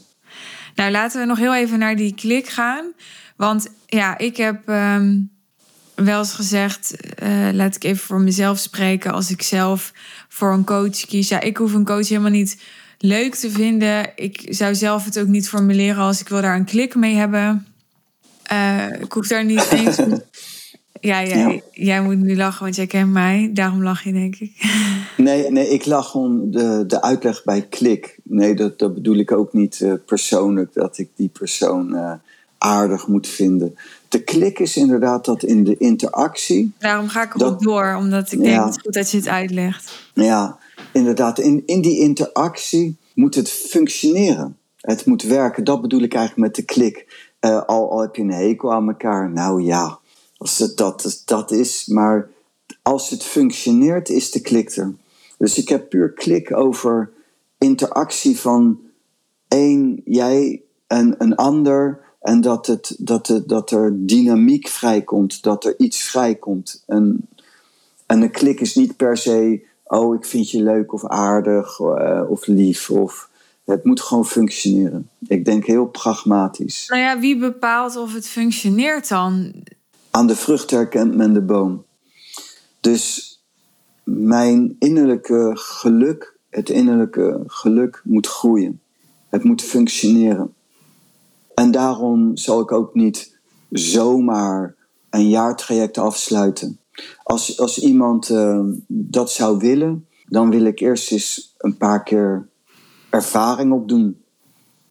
[0.75, 2.93] Nou, laten we nog heel even naar die klik gaan.
[3.37, 5.31] Want ja, ik heb um,
[5.95, 9.93] wel eens gezegd, uh, laat ik even voor mezelf spreken, als ik zelf
[10.29, 11.29] voor een coach kies.
[11.29, 12.63] Ja, ik hoef een coach helemaal niet
[12.99, 14.13] leuk te vinden.
[14.17, 17.67] Ik zou zelf het ook niet formuleren als ik wil daar een klik mee hebben.
[18.53, 19.97] Uh, ik hoef daar niet eens.
[21.01, 23.51] ja, jij, jij moet nu lachen, want jij kent mij.
[23.53, 24.53] Daarom lach je, denk ik.
[25.17, 28.19] Nee, nee ik lach om de, de uitleg bij klik.
[28.25, 32.21] Nee, dat, dat bedoel ik ook niet uh, persoonlijk, dat ik die persoon
[32.63, 33.77] aardig moet vinden.
[34.09, 36.73] De klik is inderdaad dat in de interactie.
[36.79, 40.11] Daarom ga ik erop door, omdat ik denk het goed dat je het uitlegt.
[40.15, 40.59] Ja,
[40.93, 41.39] inderdaad.
[41.39, 44.57] In, in die interactie moet het functioneren.
[44.77, 45.65] Het moet werken.
[45.65, 47.31] Dat bedoel ik eigenlijk met de klik.
[47.41, 49.99] Uh, al, al heb je een hekel aan elkaar, nou ja,
[50.37, 51.87] als het dat, dat is.
[51.87, 52.29] Maar
[52.83, 54.95] als het functioneert, is de klik er.
[55.39, 57.11] Dus ik heb puur klik over
[57.59, 58.81] interactie van
[59.49, 62.02] één, jij en een ander.
[62.23, 66.83] En dat, het, dat, het, dat er dynamiek vrijkomt, dat er iets vrijkomt.
[66.87, 67.29] En,
[68.07, 72.23] en een klik is niet per se, oh ik vind je leuk of aardig uh,
[72.29, 72.91] of lief.
[72.91, 73.31] Of,
[73.65, 75.09] het moet gewoon functioneren.
[75.27, 76.87] Ik denk heel pragmatisch.
[76.89, 79.53] Nou ja, wie bepaalt of het functioneert dan?
[80.11, 81.85] Aan de vrucht herkent men de boom.
[82.81, 83.37] Dus
[84.05, 88.81] mijn innerlijke geluk, het innerlijke geluk moet groeien.
[89.29, 90.55] Het moet functioneren.
[91.55, 93.39] En daarom zal ik ook niet
[93.71, 94.75] zomaar
[95.11, 96.79] een jaartraject afsluiten.
[97.23, 102.49] Als, als iemand uh, dat zou willen, dan wil ik eerst eens een paar keer
[103.11, 104.23] ervaring opdoen.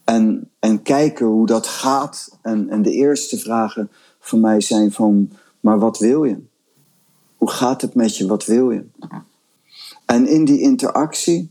[0.03, 2.37] En, en kijken hoe dat gaat.
[2.41, 6.37] En, en de eerste vragen van mij zijn van, maar wat wil je?
[7.37, 8.27] Hoe gaat het met je?
[8.27, 8.85] Wat wil je?
[10.05, 11.49] En in die interactie,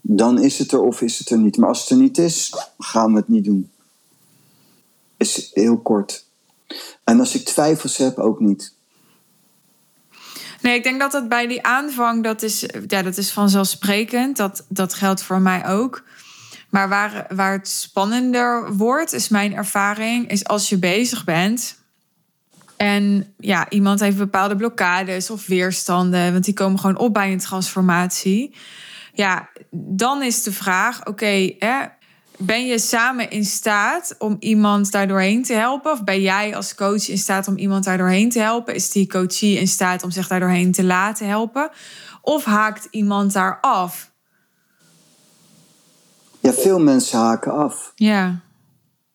[0.00, 1.56] dan is het er of is het er niet.
[1.56, 3.70] Maar als het er niet is, gaan we het niet doen.
[5.22, 6.24] Is heel kort.
[7.04, 8.74] En als ik twijfels heb, ook niet.
[10.60, 14.36] Nee, ik denk dat dat bij die aanvang, dat is, ja, dat is vanzelfsprekend.
[14.36, 16.04] Dat, dat geldt voor mij ook.
[16.70, 21.80] Maar waar, waar het spannender wordt, is mijn ervaring, is als je bezig bent.
[22.76, 27.38] En ja, iemand heeft bepaalde blokkades of weerstanden, want die komen gewoon op bij een
[27.38, 28.54] transformatie.
[29.14, 31.54] Ja, dan is de vraag: oké,
[32.46, 35.92] ben je samen in staat om iemand daar doorheen te helpen?
[35.92, 38.74] Of ben jij als coach in staat om iemand daar doorheen te helpen?
[38.74, 41.70] Is die coachie in staat om zich daar doorheen te laten helpen?
[42.22, 44.10] Of haakt iemand daar af?
[46.40, 47.92] Ja, veel mensen haken af.
[47.94, 48.40] Ja.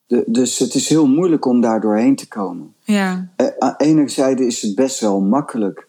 [0.06, 2.74] De, dus het is heel moeilijk om daar doorheen te komen.
[2.84, 3.30] Ja.
[3.36, 5.88] Eh, enerzijds is het best wel makkelijk,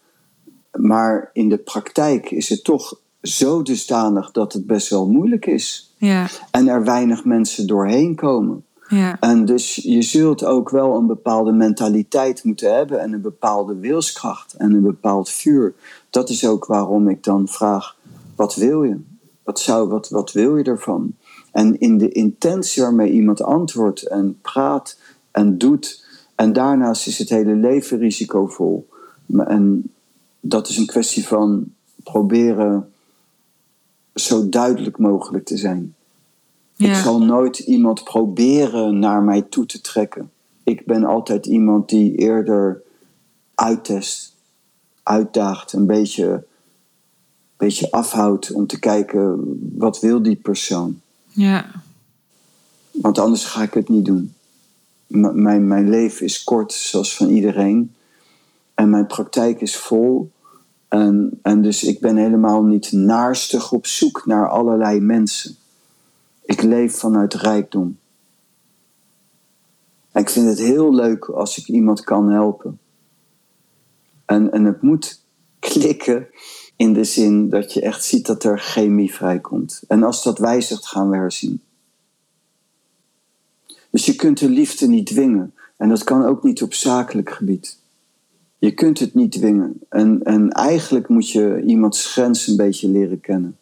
[0.72, 5.94] maar in de praktijk is het toch zo dusdanig dat het best wel moeilijk is.
[5.96, 6.26] Ja.
[6.50, 8.64] En er weinig mensen doorheen komen.
[8.88, 9.16] Ja.
[9.20, 14.54] En dus je zult ook wel een bepaalde mentaliteit moeten hebben en een bepaalde wilskracht
[14.54, 15.74] en een bepaald vuur.
[16.11, 17.96] Dat is ook waarom ik dan vraag:
[18.37, 18.96] wat wil je?
[19.42, 21.14] Wat, zou, wat, wat wil je ervan?
[21.52, 24.98] En in de intentie waarmee iemand antwoordt en praat
[25.31, 26.07] en doet.
[26.35, 28.88] En daarnaast is het hele leven risicovol.
[29.37, 29.92] En
[30.40, 31.72] dat is een kwestie van
[32.04, 32.92] proberen
[34.20, 35.94] zo duidelijk mogelijk te zijn.
[36.74, 36.88] Ja.
[36.88, 40.31] Ik zal nooit iemand proberen naar mij toe te trekken.
[40.64, 42.83] Ik ben altijd iemand die eerder
[43.54, 44.35] uittest,
[45.02, 46.44] uitdaagt, een beetje,
[47.57, 49.38] beetje afhoudt om te kijken
[49.78, 51.00] wat wil die persoon.
[51.26, 51.70] Ja.
[52.90, 54.35] Want anders ga ik het niet doen.
[55.07, 57.94] M mijn, mijn leven is kort, zoals van iedereen.
[58.74, 60.31] En mijn praktijk is vol.
[60.88, 65.57] En, en dus ik ben helemaal niet naarstig op zoek naar allerlei mensen.
[66.44, 67.98] Ik leef vanuit rijkdom.
[70.12, 72.79] En ik vind het heel leuk als ik iemand kan helpen.
[74.24, 75.22] En, en het moet
[75.59, 76.29] klikken
[76.77, 79.83] in de zin dat je echt ziet dat er chemie vrijkomt.
[79.88, 81.62] En als dat wijzigt, gaan we herzien.
[83.90, 85.55] Dus je kunt de liefde niet dwingen.
[85.77, 87.79] En dat kan ook niet op zakelijk gebied.
[88.58, 89.80] Je kunt het niet dwingen.
[89.88, 93.56] En, en eigenlijk moet je iemands grens een beetje leren kennen.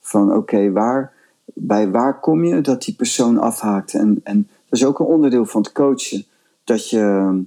[0.00, 1.12] Van oké, waar,
[1.44, 3.94] bij waar kom je dat die persoon afhaakt?
[3.94, 6.24] En, en dat is ook een onderdeel van het coachen.
[6.64, 7.42] Dat je,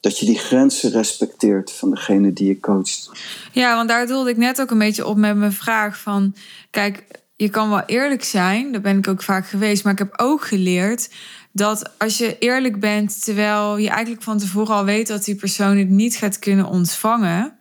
[0.00, 3.10] dat je die grenzen respecteert van degene die je coacht.
[3.52, 6.34] Ja, want daar doelde ik net ook een beetje op met mijn vraag van...
[6.70, 7.04] Kijk,
[7.36, 9.84] je kan wel eerlijk zijn, daar ben ik ook vaak geweest...
[9.84, 11.10] maar ik heb ook geleerd
[11.56, 13.24] dat als je eerlijk bent...
[13.24, 17.54] terwijl je eigenlijk van tevoren al weet dat die persoon het niet gaat kunnen ontvangen...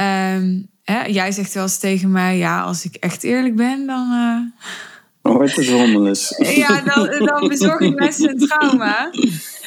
[0.00, 4.08] Um, hè, jij zegt wel eens tegen mij, ja, als ik echt eerlijk ben, dan...
[4.12, 6.34] Uh Hoort het rommeles.
[6.54, 9.10] Ja, dan, dan bezorg ik mensen een trauma.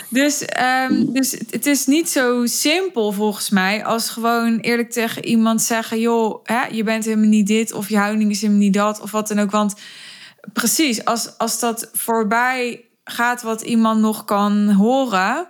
[0.09, 0.45] Dus,
[0.89, 5.99] um, dus het is niet zo simpel volgens mij als gewoon eerlijk tegen iemand zeggen:
[5.99, 9.11] joh, hè, je bent helemaal niet dit of je houding is helemaal niet dat of
[9.11, 9.51] wat dan ook.
[9.51, 9.73] Want
[10.53, 15.47] precies, als, als dat voorbij gaat wat iemand nog kan horen.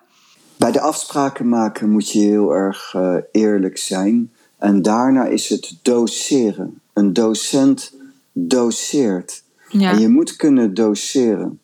[0.57, 4.31] Bij de afspraken maken moet je heel erg uh, eerlijk zijn.
[4.57, 6.81] En daarna is het doseren.
[6.93, 7.93] Een docent
[8.31, 9.43] doseert.
[9.69, 9.91] Ja.
[9.91, 11.59] En je moet kunnen doseren.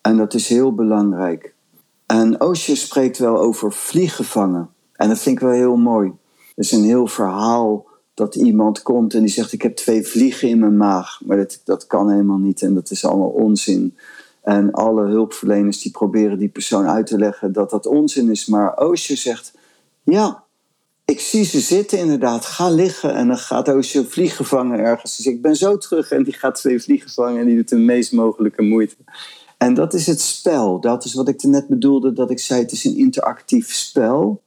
[0.00, 1.54] En dat is heel belangrijk.
[2.06, 4.68] En Osho spreekt wel over vliegen vangen.
[4.92, 6.08] En dat vind ik wel heel mooi.
[6.38, 10.48] Er is een heel verhaal dat iemand komt en die zegt: Ik heb twee vliegen
[10.48, 11.20] in mijn maag.
[11.24, 13.96] Maar dat, dat kan helemaal niet en dat is allemaal onzin.
[14.48, 18.46] En alle hulpverleners die proberen die persoon uit te leggen dat dat onzin is.
[18.46, 19.52] Maar Osho zegt:
[20.02, 20.44] Ja,
[21.04, 22.46] ik zie ze zitten inderdaad.
[22.46, 25.16] Ga liggen en dan gaat Osho vliegen vangen ergens.
[25.16, 27.76] Dus ik ben zo terug en die gaat twee vliegen vangen en die doet de
[27.76, 28.96] meest mogelijke moeite.
[29.58, 30.80] En dat is het spel.
[30.80, 34.42] Dat is wat ik net bedoelde, dat ik zei: het is een interactief spel.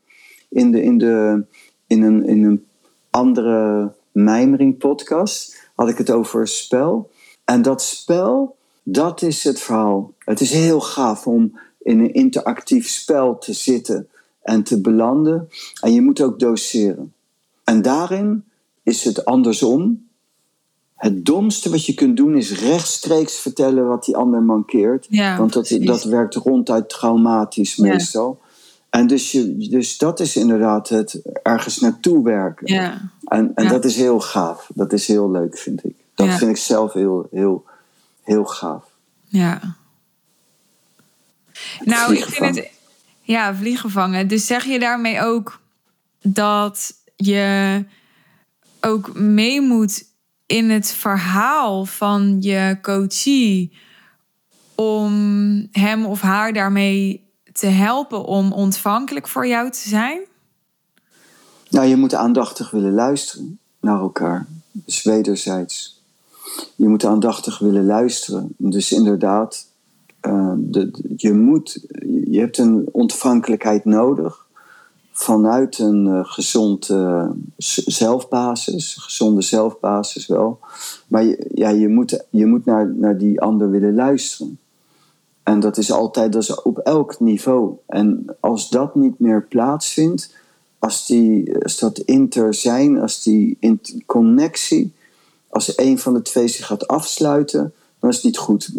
[0.49, 1.43] In, de, in, de,
[1.87, 2.65] in, een, in een
[3.09, 7.11] andere mijmering podcast had ik het over spel.
[7.45, 10.13] En dat spel, dat is het verhaal.
[10.17, 14.07] Het is heel gaaf om in een interactief spel te zitten
[14.41, 15.49] en te belanden.
[15.81, 17.13] En je moet ook doseren.
[17.63, 18.43] En daarin
[18.83, 20.09] is het andersom.
[20.95, 25.07] Het domste wat je kunt doen is rechtstreeks vertellen wat die ander mankeert.
[25.37, 28.39] want dat, dat werkt ronduit traumatisch meestal.
[28.89, 32.73] En dus, je, dus dat is inderdaad het ergens naartoe werken.
[32.73, 33.11] Ja.
[33.25, 34.69] En, en dat is heel gaaf.
[34.73, 35.95] Dat is heel leuk, vind ik.
[36.15, 37.63] Dat vind ik zelf heel, heel,
[38.23, 38.83] heel gaaf.
[39.27, 39.75] Ja.
[41.79, 42.71] nou, ik vind het.
[43.21, 44.27] Ja, vliegen vangen.
[44.27, 45.61] Dus zeg je daarmee ook
[46.21, 47.85] dat je
[48.81, 50.03] ook mee moet
[50.45, 53.77] in het verhaal van je coachie
[54.75, 60.19] om hem of haar daarmee te helpen om ontvankelijk voor jou te zijn?
[61.69, 64.47] Nou, je moet aandachtig willen luisteren naar elkaar.
[64.71, 66.00] Dus wederzijds.
[66.75, 68.53] Je moet aandachtig willen luisteren.
[68.57, 69.67] Dus inderdaad,
[70.27, 71.85] uh, de, je, moet,
[72.25, 74.45] je hebt een ontvankelijkheid nodig
[75.11, 77.29] vanuit een uh, gezond uh,
[77.85, 80.59] zelfbasis, gezonde zelfbasis wel.
[81.07, 84.59] Maar je, ja, je moet, je moet naar, naar die ander willen luisteren.
[85.43, 87.73] En dat is altijd, dat is op elk niveau.
[87.85, 90.35] En als dat niet meer plaatsvindt,
[90.79, 93.57] als, die, als dat inter zijn, als die
[94.05, 94.93] connectie,
[95.51, 98.73] als een van de twee zich gaat afsluiten, dan is het niet goed.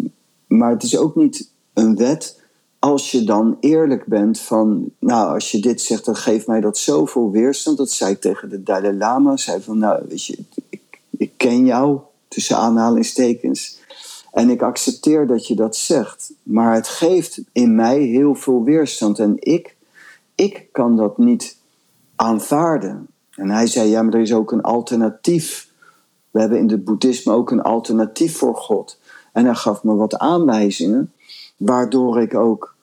[0.47, 2.41] Maar het is ook niet een wet
[2.83, 6.77] als je dan eerlijk bent van, nou, als je dit zegt, dan geeft mij dat
[6.77, 7.77] zoveel weerstand.
[7.77, 9.37] Dat zei ik tegen de Dalai Lama.
[9.37, 10.37] Zei van, nou, weet je,
[10.69, 13.79] ik, ik ken jou, tussen aanhalingstekens.
[14.31, 16.33] En ik accepteer dat je dat zegt.
[16.43, 19.19] Maar het geeft in mij heel veel weerstand.
[19.19, 19.75] En ik,
[20.35, 21.57] ik kan dat niet
[22.15, 23.07] aanvaarden.
[23.35, 25.71] En hij zei, ja, maar er is ook een alternatief.
[26.33, 28.99] We hebben in het boeddhisme ook een alternatief voor God.
[29.33, 31.13] En hij gaf me wat aanwijzingen,
[31.57, 32.75] waardoor ik ook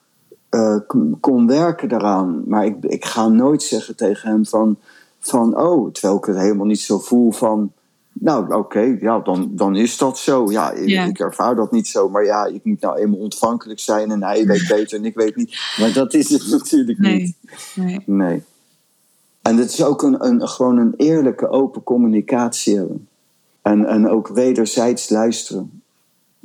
[0.49, 0.77] uh,
[1.19, 2.43] kon werken daaraan.
[2.47, 4.77] Maar ik, ik ga nooit zeggen tegen hem van,
[5.19, 7.71] van, oh, terwijl ik het helemaal niet zo voel van,
[8.13, 10.51] nou, oké, ja, dan, dan is dat zo.
[10.51, 12.09] Ja ik, ik, ervaar dat niet zo.
[12.09, 15.35] Maar ja, ik moet nou eenmaal ontvankelijk zijn en hij weet beter en ik weet
[15.35, 15.75] niet.
[15.77, 17.35] Maar dat is het natuurlijk niet.
[17.75, 18.03] Nee.
[18.05, 18.43] nee.
[19.41, 23.07] En het is ook een, een, gewoon een eerlijke, open communicatie hebben.
[23.61, 25.81] En, en ook wederzijds luisteren.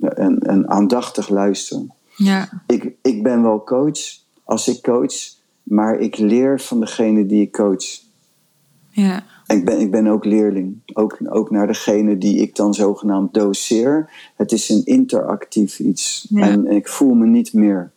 [0.00, 1.92] En, en aandachtig luisteren.
[2.16, 2.62] Ja.
[2.66, 3.98] Ik, ik ben wel coach
[4.44, 5.14] als ik coach,
[5.62, 8.04] maar ik leer van degene die ik coach.
[8.90, 9.24] Ja.
[9.46, 10.80] Ik ben, ik ben ook leerling.
[10.92, 14.10] Ook, ook naar degene die ik dan zogenaamd doseer.
[14.36, 16.28] Het is een interactief iets.
[16.34, 17.90] En ik voel me niet meer.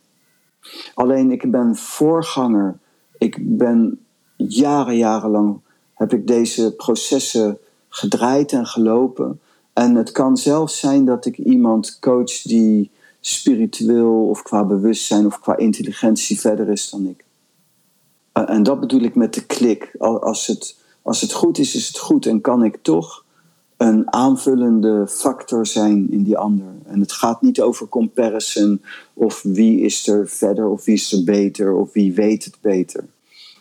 [0.93, 2.77] Alleen ik ben voorganger.
[3.17, 3.99] Ik ben
[4.36, 5.60] jaren, jarenlang
[5.93, 7.58] heb ik deze processen
[7.89, 9.39] gedraaid en gelopen.
[9.73, 15.39] En het kan zelfs zijn dat ik iemand coach die spiritueel of qua bewustzijn of
[15.39, 17.25] qua intelligentie verder is dan ik.
[18.34, 19.95] En dat bedoel ik met de klik.
[19.99, 23.25] Als het als het goed is, is het goed en kan ik toch
[23.78, 26.74] een aanvullende factor zijn in die ander.
[26.86, 28.82] En het gaat niet over comparison
[29.14, 33.05] of wie is er verder of wie is er beter of wie weet het beter.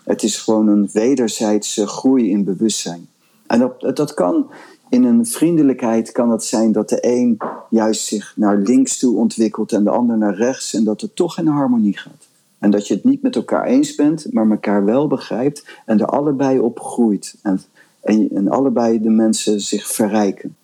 [0.04, 3.08] Het is gewoon een wederzijdse groei in bewustzijn.
[3.48, 4.50] En dat, kan
[4.88, 7.38] in een vriendelijkheid kan het zijn dat de een
[7.70, 11.38] juist zich naar links toe ontwikkelt en de ander naar rechts en dat het toch
[11.38, 12.26] in harmonie gaat.
[12.58, 16.06] En dat je het niet met elkaar eens bent, maar elkaar wel begrijpt en er
[16.06, 17.36] allebei op groeit.
[17.42, 17.60] En,
[18.00, 20.56] en, en allebei de mensen zich verrijken.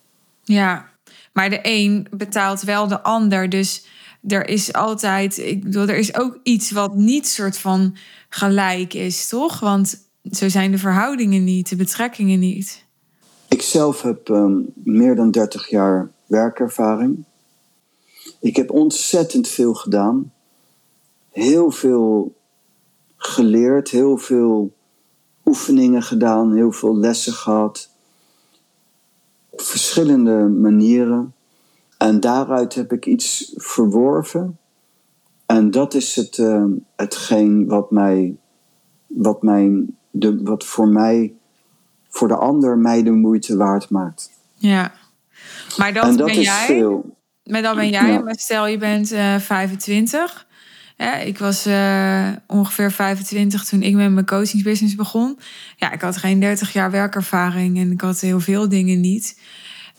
[0.43, 0.89] Ja,
[1.33, 3.49] Maar de een betaalt wel de ander.
[3.49, 3.85] Dus
[4.27, 7.95] er is altijd, ik bedoel, er is ook iets wat niet soort van
[8.29, 9.59] gelijk is, toch?
[9.59, 12.85] Want zo zijn de verhoudingen niet, de betrekkingen niet.
[13.47, 17.23] Ik zelf heb um, meer dan 30 jaar werkervaring.
[18.39, 20.33] Ik heb ontzettend veel gedaan.
[21.31, 22.35] Heel veel
[23.17, 24.73] geleerd, heel veel
[25.45, 27.89] oefeningen gedaan, heel veel lessen gehad.
[29.49, 31.33] Op verschillende manieren.
[31.97, 34.57] En daaruit heb ik iets verworven.
[35.45, 36.65] En dat is het, uh,
[36.95, 38.37] hetgeen wat mij,
[39.07, 41.33] wat, mijn, de, wat voor mij,
[42.09, 44.29] voor de ander mij de moeite waard maakt.
[44.55, 44.93] Ja,
[45.77, 46.65] maar dat, en dat ben is jij.
[46.65, 47.17] Veel.
[47.43, 50.47] Maar dan ben jij, maar stel je bent uh, 25.
[50.97, 55.39] Ja, ik was uh, ongeveer 25 toen ik met mijn coachingsbusiness begon.
[55.77, 59.39] Ja, ik had geen 30 jaar werkervaring en ik had heel veel dingen niet.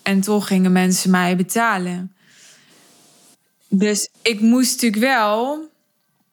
[0.03, 2.13] En toch gingen mensen mij betalen.
[3.69, 5.69] Dus ik moest natuurlijk wel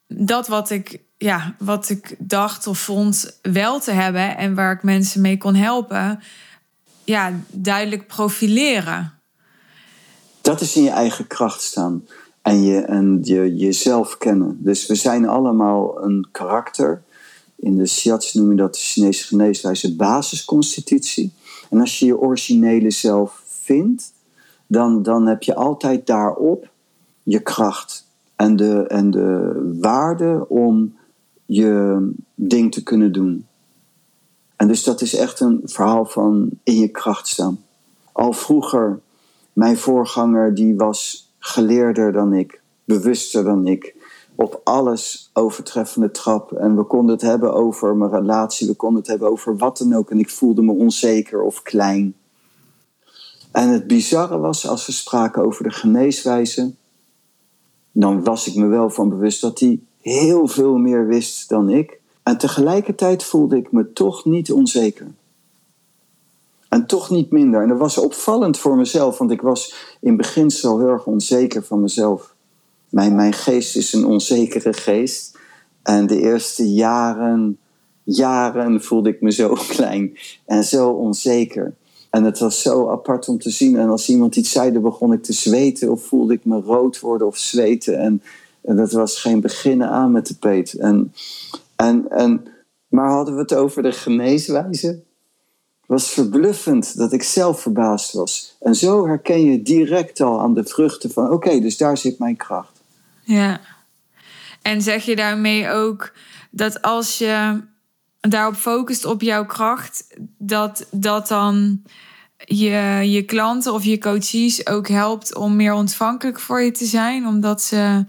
[0.07, 4.83] dat wat ik, ja, wat ik dacht of vond wel te hebben en waar ik
[4.83, 6.19] mensen mee kon helpen,
[7.03, 9.13] ja, duidelijk profileren.
[10.41, 12.07] Dat is in je eigen kracht staan
[12.41, 14.57] en, je, en je, jezelf kennen.
[14.59, 17.03] Dus we zijn allemaal een karakter.
[17.55, 21.33] In de Shiatsu noem je dat de Chinese geneeswijze basisconstitutie.
[21.69, 24.13] En als je je originele zelf vindt,
[24.67, 26.69] dan, dan heb je altijd daarop
[27.23, 31.01] je kracht en de, en de waarde om
[31.55, 33.45] je ding te kunnen doen.
[34.55, 37.63] En dus dat is echt een verhaal van in je kracht staan.
[38.11, 38.99] Al vroeger,
[39.53, 43.95] mijn voorganger die was geleerder dan ik, bewuster dan ik,
[44.35, 46.51] op alles overtreffende trap.
[46.51, 49.93] En we konden het hebben over mijn relatie, we konden het hebben over wat dan
[49.93, 50.11] ook.
[50.11, 52.15] En ik voelde me onzeker of klein.
[53.51, 56.73] En het bizarre was, als we spraken over de geneeswijze,
[57.91, 61.99] dan was ik me wel van bewust dat hij heel veel meer wist dan ik.
[62.23, 65.07] En tegelijkertijd voelde ik me toch niet onzeker.
[66.69, 67.61] En toch niet minder.
[67.61, 71.81] En dat was opvallend voor mezelf, want ik was in beginsel heel erg onzeker van
[71.81, 72.33] mezelf.
[72.89, 75.37] Mijn, mijn geest is een onzekere geest.
[75.83, 77.57] En de eerste jaren,
[78.03, 81.73] jaren voelde ik me zo klein en zo onzeker.
[82.09, 83.77] En het was zo apart om te zien.
[83.77, 86.99] En als iemand iets zei, dan begon ik te zweten of voelde ik me rood
[86.99, 87.99] worden of zweten.
[87.99, 88.21] En,
[88.63, 90.73] en dat was geen beginnen aan met de peet.
[90.73, 91.13] En,
[91.75, 92.47] en, en,
[92.87, 94.87] maar hadden we het over de geneeswijze?
[94.87, 98.55] Het was verbluffend dat ik zelf verbaasd was.
[98.59, 102.35] En zo herken je direct al aan de vruchten van: oké, dus daar zit mijn
[102.35, 102.81] kracht.
[103.23, 103.61] Ja.
[104.61, 106.13] En zeg je daarmee ook
[106.51, 107.61] dat als je
[108.19, 110.07] daarop focust op jouw kracht,
[110.37, 111.81] dat dat dan
[112.37, 117.27] je, je klanten of je coaches ook helpt om meer ontvankelijk voor je te zijn,
[117.27, 118.05] omdat ze.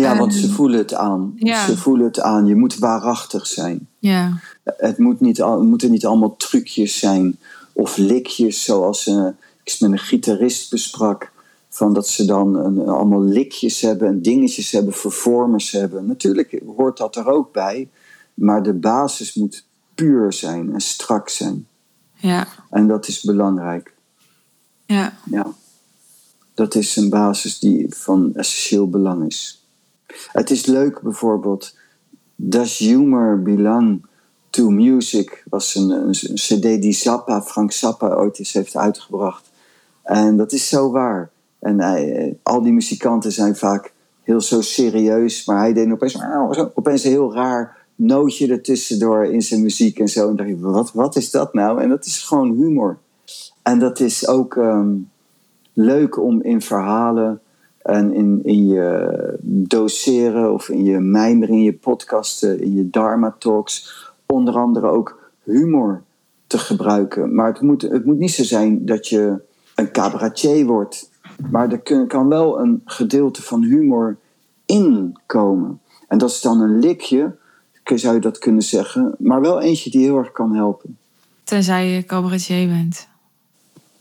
[0.00, 1.34] Ja, want ze voelen het aan.
[1.38, 2.46] Ze voelen het aan.
[2.46, 3.88] Je moet waarachtig zijn.
[3.98, 4.40] Ja.
[4.62, 7.38] Het, moet niet, het moeten niet allemaal trucjes zijn
[7.72, 9.26] of likjes, zoals uh,
[9.62, 11.32] ik met een gitarist besprak.
[11.68, 16.06] Van dat ze dan een, allemaal likjes hebben en dingetjes hebben, vervormers hebben.
[16.06, 17.88] Natuurlijk hoort dat er ook bij.
[18.34, 21.66] Maar de basis moet puur zijn en strak zijn.
[22.14, 22.48] Ja.
[22.70, 23.94] En dat is belangrijk.
[24.86, 25.18] Ja.
[25.30, 25.46] ja.
[26.54, 29.55] Dat is een basis die van essentieel belang is.
[30.32, 31.76] Het is leuk bijvoorbeeld.
[32.36, 34.06] Does humor belong
[34.50, 35.44] to music?
[35.50, 39.50] was een, een, cd die Zappa, Frank Zappa ooit eens heeft uitgebracht.
[40.02, 41.30] En dat is zo waar.
[41.58, 43.92] En hij, al die muzikanten zijn vaak
[44.22, 45.44] heel zo serieus.
[45.44, 46.18] Maar hij deed opeens,
[46.74, 50.28] opeens een heel raar nootje ertussendoor in zijn muziek en zo.
[50.28, 51.82] En dacht ik, wat, wat is dat nou?
[51.82, 52.98] En dat is gewoon humor.
[53.62, 54.94] En dat is ook ehm,
[55.72, 57.40] leuk om in verhalen
[57.86, 63.36] en in, in je doseren of in je mijmeren, in je podcasten, in je Dharma
[63.38, 63.94] talks,
[64.26, 66.02] onder andere ook humor
[66.46, 67.34] te gebruiken.
[67.34, 69.42] Maar het moet, het moet niet zo zijn dat je
[69.74, 71.10] een cabaretier wordt.
[71.50, 74.16] Maar er kan wel een gedeelte van humor
[74.66, 75.80] inkomen.
[76.08, 77.36] En dat is dan een likje
[77.94, 79.14] zou je dat kunnen zeggen.
[79.18, 80.98] Maar wel eentje die heel erg kan helpen.
[81.44, 83.08] Tenzij je cabaretier bent.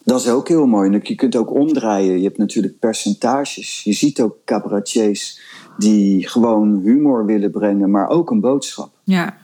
[0.06, 0.99] Dat is ook heel mooi.
[1.03, 2.18] Je kunt ook omdraaien.
[2.18, 3.84] Je hebt natuurlijk percentages.
[3.84, 5.39] Je ziet ook cabaretiers
[5.78, 8.91] die gewoon humor willen brengen, maar ook een boodschap.
[9.03, 9.38] Ja.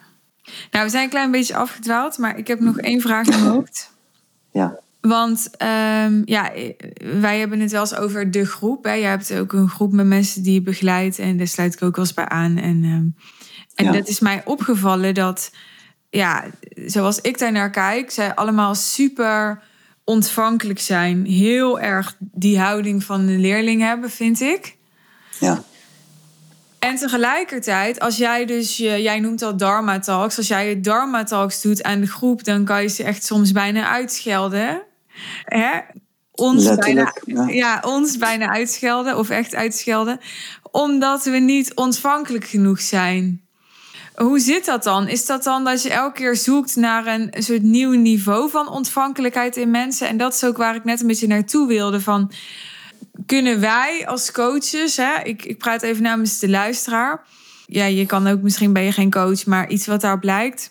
[0.71, 3.51] Nou, we zijn een klein beetje afgedwaald, maar ik heb nog één vraag in mijn
[3.55, 3.91] hoofd.
[4.51, 4.79] Ja.
[5.01, 5.49] Want
[6.05, 6.51] um, ja,
[7.21, 8.83] wij hebben het wel eens over de groep.
[8.83, 8.93] Hè.
[8.93, 11.95] Jij hebt ook een groep met mensen die je begeleidt en daar sluit ik ook
[11.95, 12.57] wel eens bij aan.
[12.57, 13.15] En um,
[13.75, 15.51] en dat is mij opgevallen dat,
[16.09, 16.45] ja,
[16.85, 19.63] zoals ik daar naar kijk, zij allemaal super
[20.11, 24.77] ontvankelijk zijn heel erg die houding van de leerling hebben, vind ik.
[25.39, 25.63] Ja.
[26.79, 31.23] En tegelijkertijd, als jij dus, je, jij noemt dat Dharma Talks, als jij je Dharma
[31.23, 34.81] Talks doet aan de groep, dan kan je ze echt soms bijna uitschelden.
[35.45, 35.79] Hè?
[36.31, 37.47] Ons bijna, ja.
[37.47, 37.81] ja.
[37.85, 40.19] ons bijna uitschelden of echt uitschelden,
[40.71, 43.40] omdat we niet ontvankelijk genoeg zijn.
[44.21, 45.07] Hoe zit dat dan?
[45.07, 49.57] Is dat dan dat je elke keer zoekt naar een, soort nieuw niveau van ontvankelijkheid
[49.57, 50.07] in mensen?
[50.07, 52.01] En dat is ook waar ik net een beetje naartoe wilde.
[52.01, 52.31] Van,
[53.25, 57.23] kunnen wij als coaches, hè, ik, ik praat even namens de luisteraar.
[57.65, 60.69] Ja, je kan ook, misschien ben je geen coach, maar iets wat daar blijkt.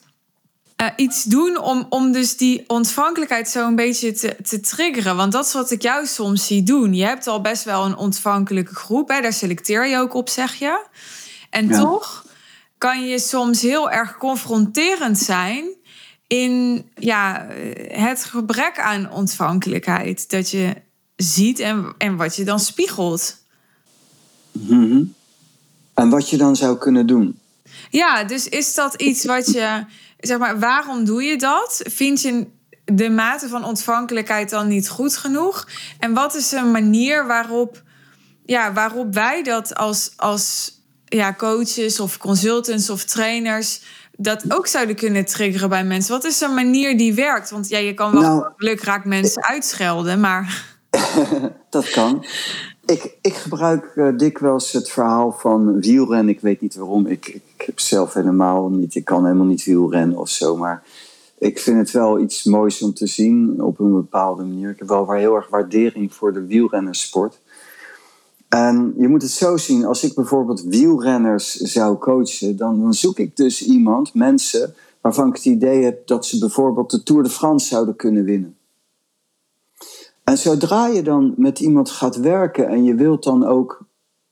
[0.83, 5.17] Uh, iets doen om, om dus die ontvankelijkheid zo een beetje te, te triggeren.
[5.17, 6.95] Want dat is wat ik jou soms zie doen.
[6.95, 9.09] Je hebt al best wel een ontvankelijke groep.
[9.09, 9.21] Hè?
[9.21, 10.87] Daar selecteer je ook op, zeg je.
[11.51, 12.29] En toch
[12.81, 15.65] kan je soms heel erg confronterend zijn
[16.27, 17.47] in ja,
[17.89, 20.31] het gebrek aan ontvankelijkheid.
[20.31, 20.75] Dat je
[21.17, 23.37] ziet en, en wat je dan spiegelt.
[24.53, 25.03] Mhm.
[25.95, 27.39] En wat je dan zou kunnen doen.
[27.91, 29.85] Ja, dus is dat iets wat je,
[30.19, 31.81] zeg maar, waarom doe je dat?
[31.85, 32.47] Vind je
[32.85, 35.69] de mate van ontvankelijkheid dan niet goed genoeg?
[35.99, 37.83] En wat is een manier waarop,
[38.47, 40.79] ja, waarop wij dat als, als
[41.11, 43.83] ja, coaches of consultants of trainers
[44.17, 46.13] dat ook zouden kunnen triggeren bij mensen?
[46.13, 47.51] Wat is een manier die werkt?
[47.51, 50.65] Want ja, je kan wel nou, raak mensen uitschelden, maar.
[51.71, 52.25] dat kan.
[52.87, 56.35] Ik, ik gebruik uh, dikwijls het verhaal van wielrennen.
[56.35, 57.07] Ik weet niet waarom.
[57.07, 58.95] Ik, ik heb zelf helemaal niet.
[58.95, 60.57] Ik kan helemaal niet wielrennen of zo.
[60.57, 60.83] Maar
[61.39, 64.71] ik vind het wel iets moois om te zien op een bepaalde manier.
[64.71, 67.40] Ik heb wel heel erg waardering voor de wielrennersport.
[68.51, 73.19] En je moet het zo zien, als ik bijvoorbeeld wielrenners zou coachen, dan, dan zoek
[73.19, 77.31] ik dus iemand, mensen, waarvan ik het idee heb dat ze bijvoorbeeld de Tour de
[77.31, 78.57] France zouden kunnen winnen.
[80.25, 83.85] En zodra je dan met iemand gaat werken en je wilt dan ook,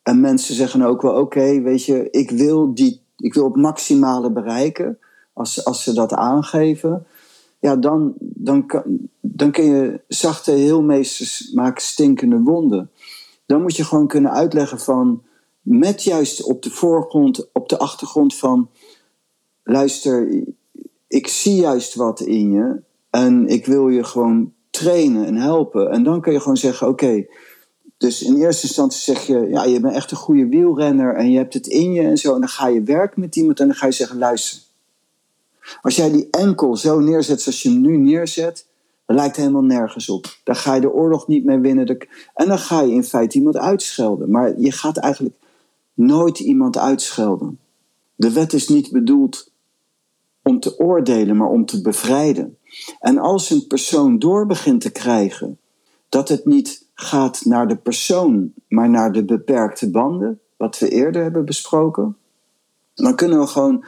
[0.02, 4.32] en mensen zeggen ook wel: oké, weet je, ik wil, die, ik wil het maximale
[4.32, 4.98] bereiken,
[5.32, 7.06] als, als ze dat aangeven,
[7.58, 8.82] ja, dan, dan, kan,
[9.20, 12.90] dan kun je zachte heelmeesters maken stinkende wonden
[13.48, 15.22] dan moet je gewoon kunnen uitleggen van,
[15.60, 18.70] met juist op de voorgrond, op de achtergrond van,
[19.62, 20.44] luister,
[21.06, 25.90] ik zie juist wat in je en ik wil je gewoon trainen en helpen.
[25.90, 27.26] En dan kun je gewoon zeggen, oké,
[27.96, 31.36] dus in eerste instantie zeg je, ja, je bent echt een goede wielrenner en je
[31.36, 32.34] hebt het in je en zo.
[32.34, 34.60] En dan ga je werken met iemand en dan ga je zeggen, luister.
[35.80, 38.67] Als jij die enkel zo neerzet zoals je hem nu neerzet,
[39.08, 40.38] dat lijkt helemaal nergens op.
[40.44, 42.08] Daar ga je de oorlog niet mee winnen.
[42.34, 44.30] En dan ga je in feite iemand uitschelden.
[44.30, 45.34] Maar je gaat eigenlijk
[45.94, 47.58] nooit iemand uitschelden.
[48.14, 49.50] De wet is niet bedoeld
[50.42, 52.58] om te oordelen, maar om te bevrijden.
[53.00, 55.58] En als een persoon door begint te krijgen
[56.08, 61.22] dat het niet gaat naar de persoon, maar naar de beperkte banden, wat we eerder
[61.22, 62.16] hebben besproken,
[62.94, 63.84] dan kunnen we gewoon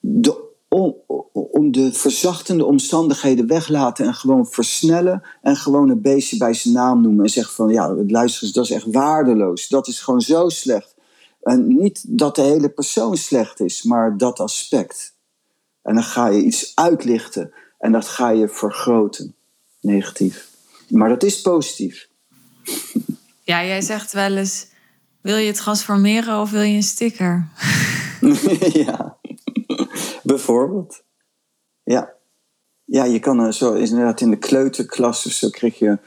[0.00, 0.96] de om,
[1.32, 7.02] om de verzachtende omstandigheden weglaten en gewoon versnellen en gewoon een beestje bij zijn naam
[7.02, 9.68] noemen en zeggen van ja, luister eens, dat is echt waardeloos.
[9.68, 10.94] Dat is gewoon zo slecht.
[11.42, 15.14] En niet dat de hele persoon slecht is, maar dat aspect.
[15.82, 19.34] En dan ga je iets uitlichten en dat ga je vergroten.
[19.80, 20.48] Negatief.
[20.88, 22.08] Maar dat is positief.
[23.42, 24.66] Ja, jij zegt wel eens:
[25.20, 27.48] wil je het transformeren of wil je een sticker?
[28.86, 29.09] ja.
[30.30, 31.02] Bijvoorbeeld.
[31.82, 32.12] Ja.
[32.84, 35.98] Ja, je kan er zo, inderdaad in de kleuterklas of zo kreeg je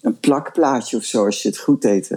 [0.00, 2.10] een plakplaatje of zo als je het goed deed.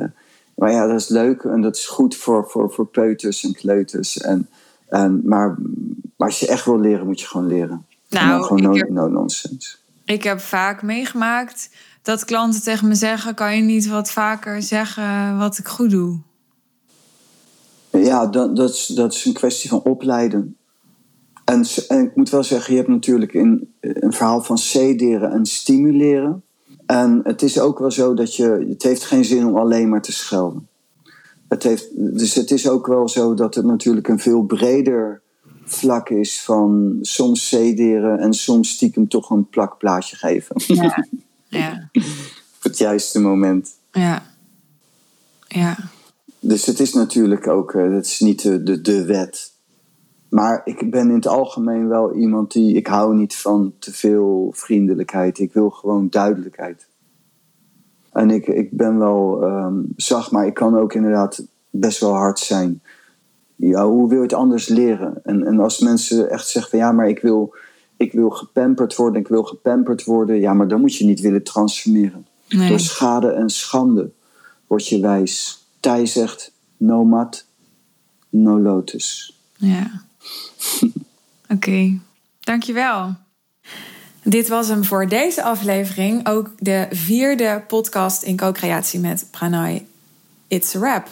[0.55, 4.17] Maar ja, dat is leuk en dat is goed voor, voor, voor peuters en kleuters.
[4.17, 4.49] En,
[4.87, 5.55] en, maar,
[6.17, 7.85] maar als je echt wil leren, moet je gewoon leren.
[8.09, 9.77] Nou, gewoon no, heb, no nonsense.
[10.05, 11.69] Ik heb vaak meegemaakt
[12.01, 16.19] dat klanten tegen me zeggen: kan je niet wat vaker zeggen wat ik goed doe?
[17.89, 20.57] Ja, dat, dat, is, dat is een kwestie van opleiden.
[21.45, 25.45] En, en, ik moet wel zeggen, je hebt natuurlijk in, een verhaal van cederen en
[25.45, 26.43] stimuleren.
[26.85, 30.01] En het is ook wel zo dat je, het heeft geen zin om alleen maar
[30.01, 30.67] te schelden.
[31.47, 35.21] Het heeft, dus het is ook wel zo dat het natuurlijk een veel breder
[35.65, 40.55] vlak is van soms cederen en soms stiekem toch een plakplaatje geven.
[40.67, 41.07] Ja.
[41.47, 41.89] ja.
[42.57, 43.69] Op het juiste moment.
[43.91, 44.23] Ja.
[45.47, 45.77] Ja.
[46.39, 49.53] Dus het is natuurlijk ook, het eh, is niet de, de, de wet.
[50.35, 52.75] Maar ik ben in het algemeen wel iemand die.
[52.75, 55.39] Ik hou niet van te veel vriendelijkheid.
[55.39, 56.87] Ik wil gewoon duidelijkheid.
[58.11, 62.39] En ik, ik ben wel um, zacht, maar ik kan ook inderdaad best wel hard
[62.39, 62.81] zijn.
[63.55, 65.23] Ja, hoe wil je het anders leren?
[65.23, 67.55] En, en als mensen echt zeggen van ja, maar ik wil,
[67.97, 70.39] ik wil gepamperd worden, ik wil gepamperd worden.
[70.39, 72.27] Ja, maar dan moet je niet willen transformeren.
[72.47, 74.11] Door schade en schande
[74.67, 75.65] word je wijs.
[75.79, 77.45] Tij zegt, no mat,
[78.29, 79.39] no lotus.
[79.57, 80.03] Ja.
[81.55, 81.99] Oké,
[82.39, 83.15] dankjewel.
[84.23, 86.27] Dit was hem voor deze aflevering.
[86.27, 89.85] Ook de vierde podcast in co-creatie met Pranay.
[90.47, 91.07] It's a wrap.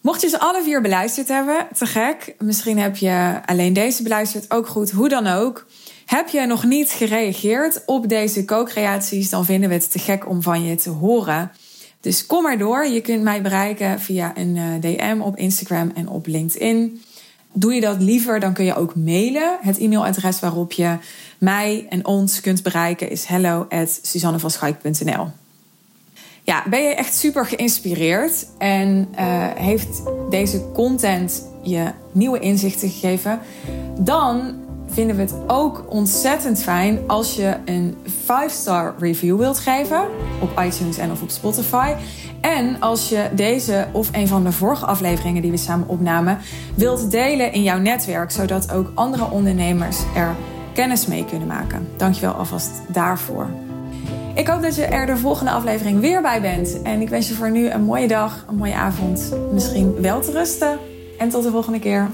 [0.00, 2.34] Mocht je ze alle vier beluisterd hebben, te gek.
[2.38, 4.90] Misschien heb je alleen deze beluisterd, ook goed.
[4.90, 5.66] Hoe dan ook.
[6.06, 10.42] Heb je nog niet gereageerd op deze co-creaties, dan vinden we het te gek om
[10.42, 11.52] van je te horen.
[12.00, 12.86] Dus kom maar door.
[12.86, 17.02] Je kunt mij bereiken via een eh, DM op Instagram en op LinkedIn.
[17.52, 19.58] Doe je dat liever, dan kun je ook mailen.
[19.60, 20.96] Het e-mailadres waarop je
[21.38, 25.30] mij en ons kunt bereiken is hello@suzannevanschaik.nl.
[26.42, 29.18] Ja, ben je echt super geïnspireerd en uh,
[29.54, 33.40] heeft deze content je nieuwe inzichten gegeven?
[33.98, 34.54] Dan
[34.86, 40.02] vinden we het ook ontzettend fijn als je een 5-star review wilt geven
[40.40, 41.94] op iTunes en of op Spotify.
[42.40, 46.38] En als je deze of een van de vorige afleveringen die we samen opnamen
[46.74, 50.34] wilt delen in jouw netwerk, zodat ook andere ondernemers er
[50.72, 51.88] kennis mee kunnen maken.
[51.96, 53.50] Dankjewel alvast daarvoor.
[54.34, 56.82] Ik hoop dat je er de volgende aflevering weer bij bent.
[56.82, 59.32] En ik wens je voor nu een mooie dag, een mooie avond.
[59.52, 60.78] Misschien wel te rusten.
[61.18, 62.10] En tot de volgende keer.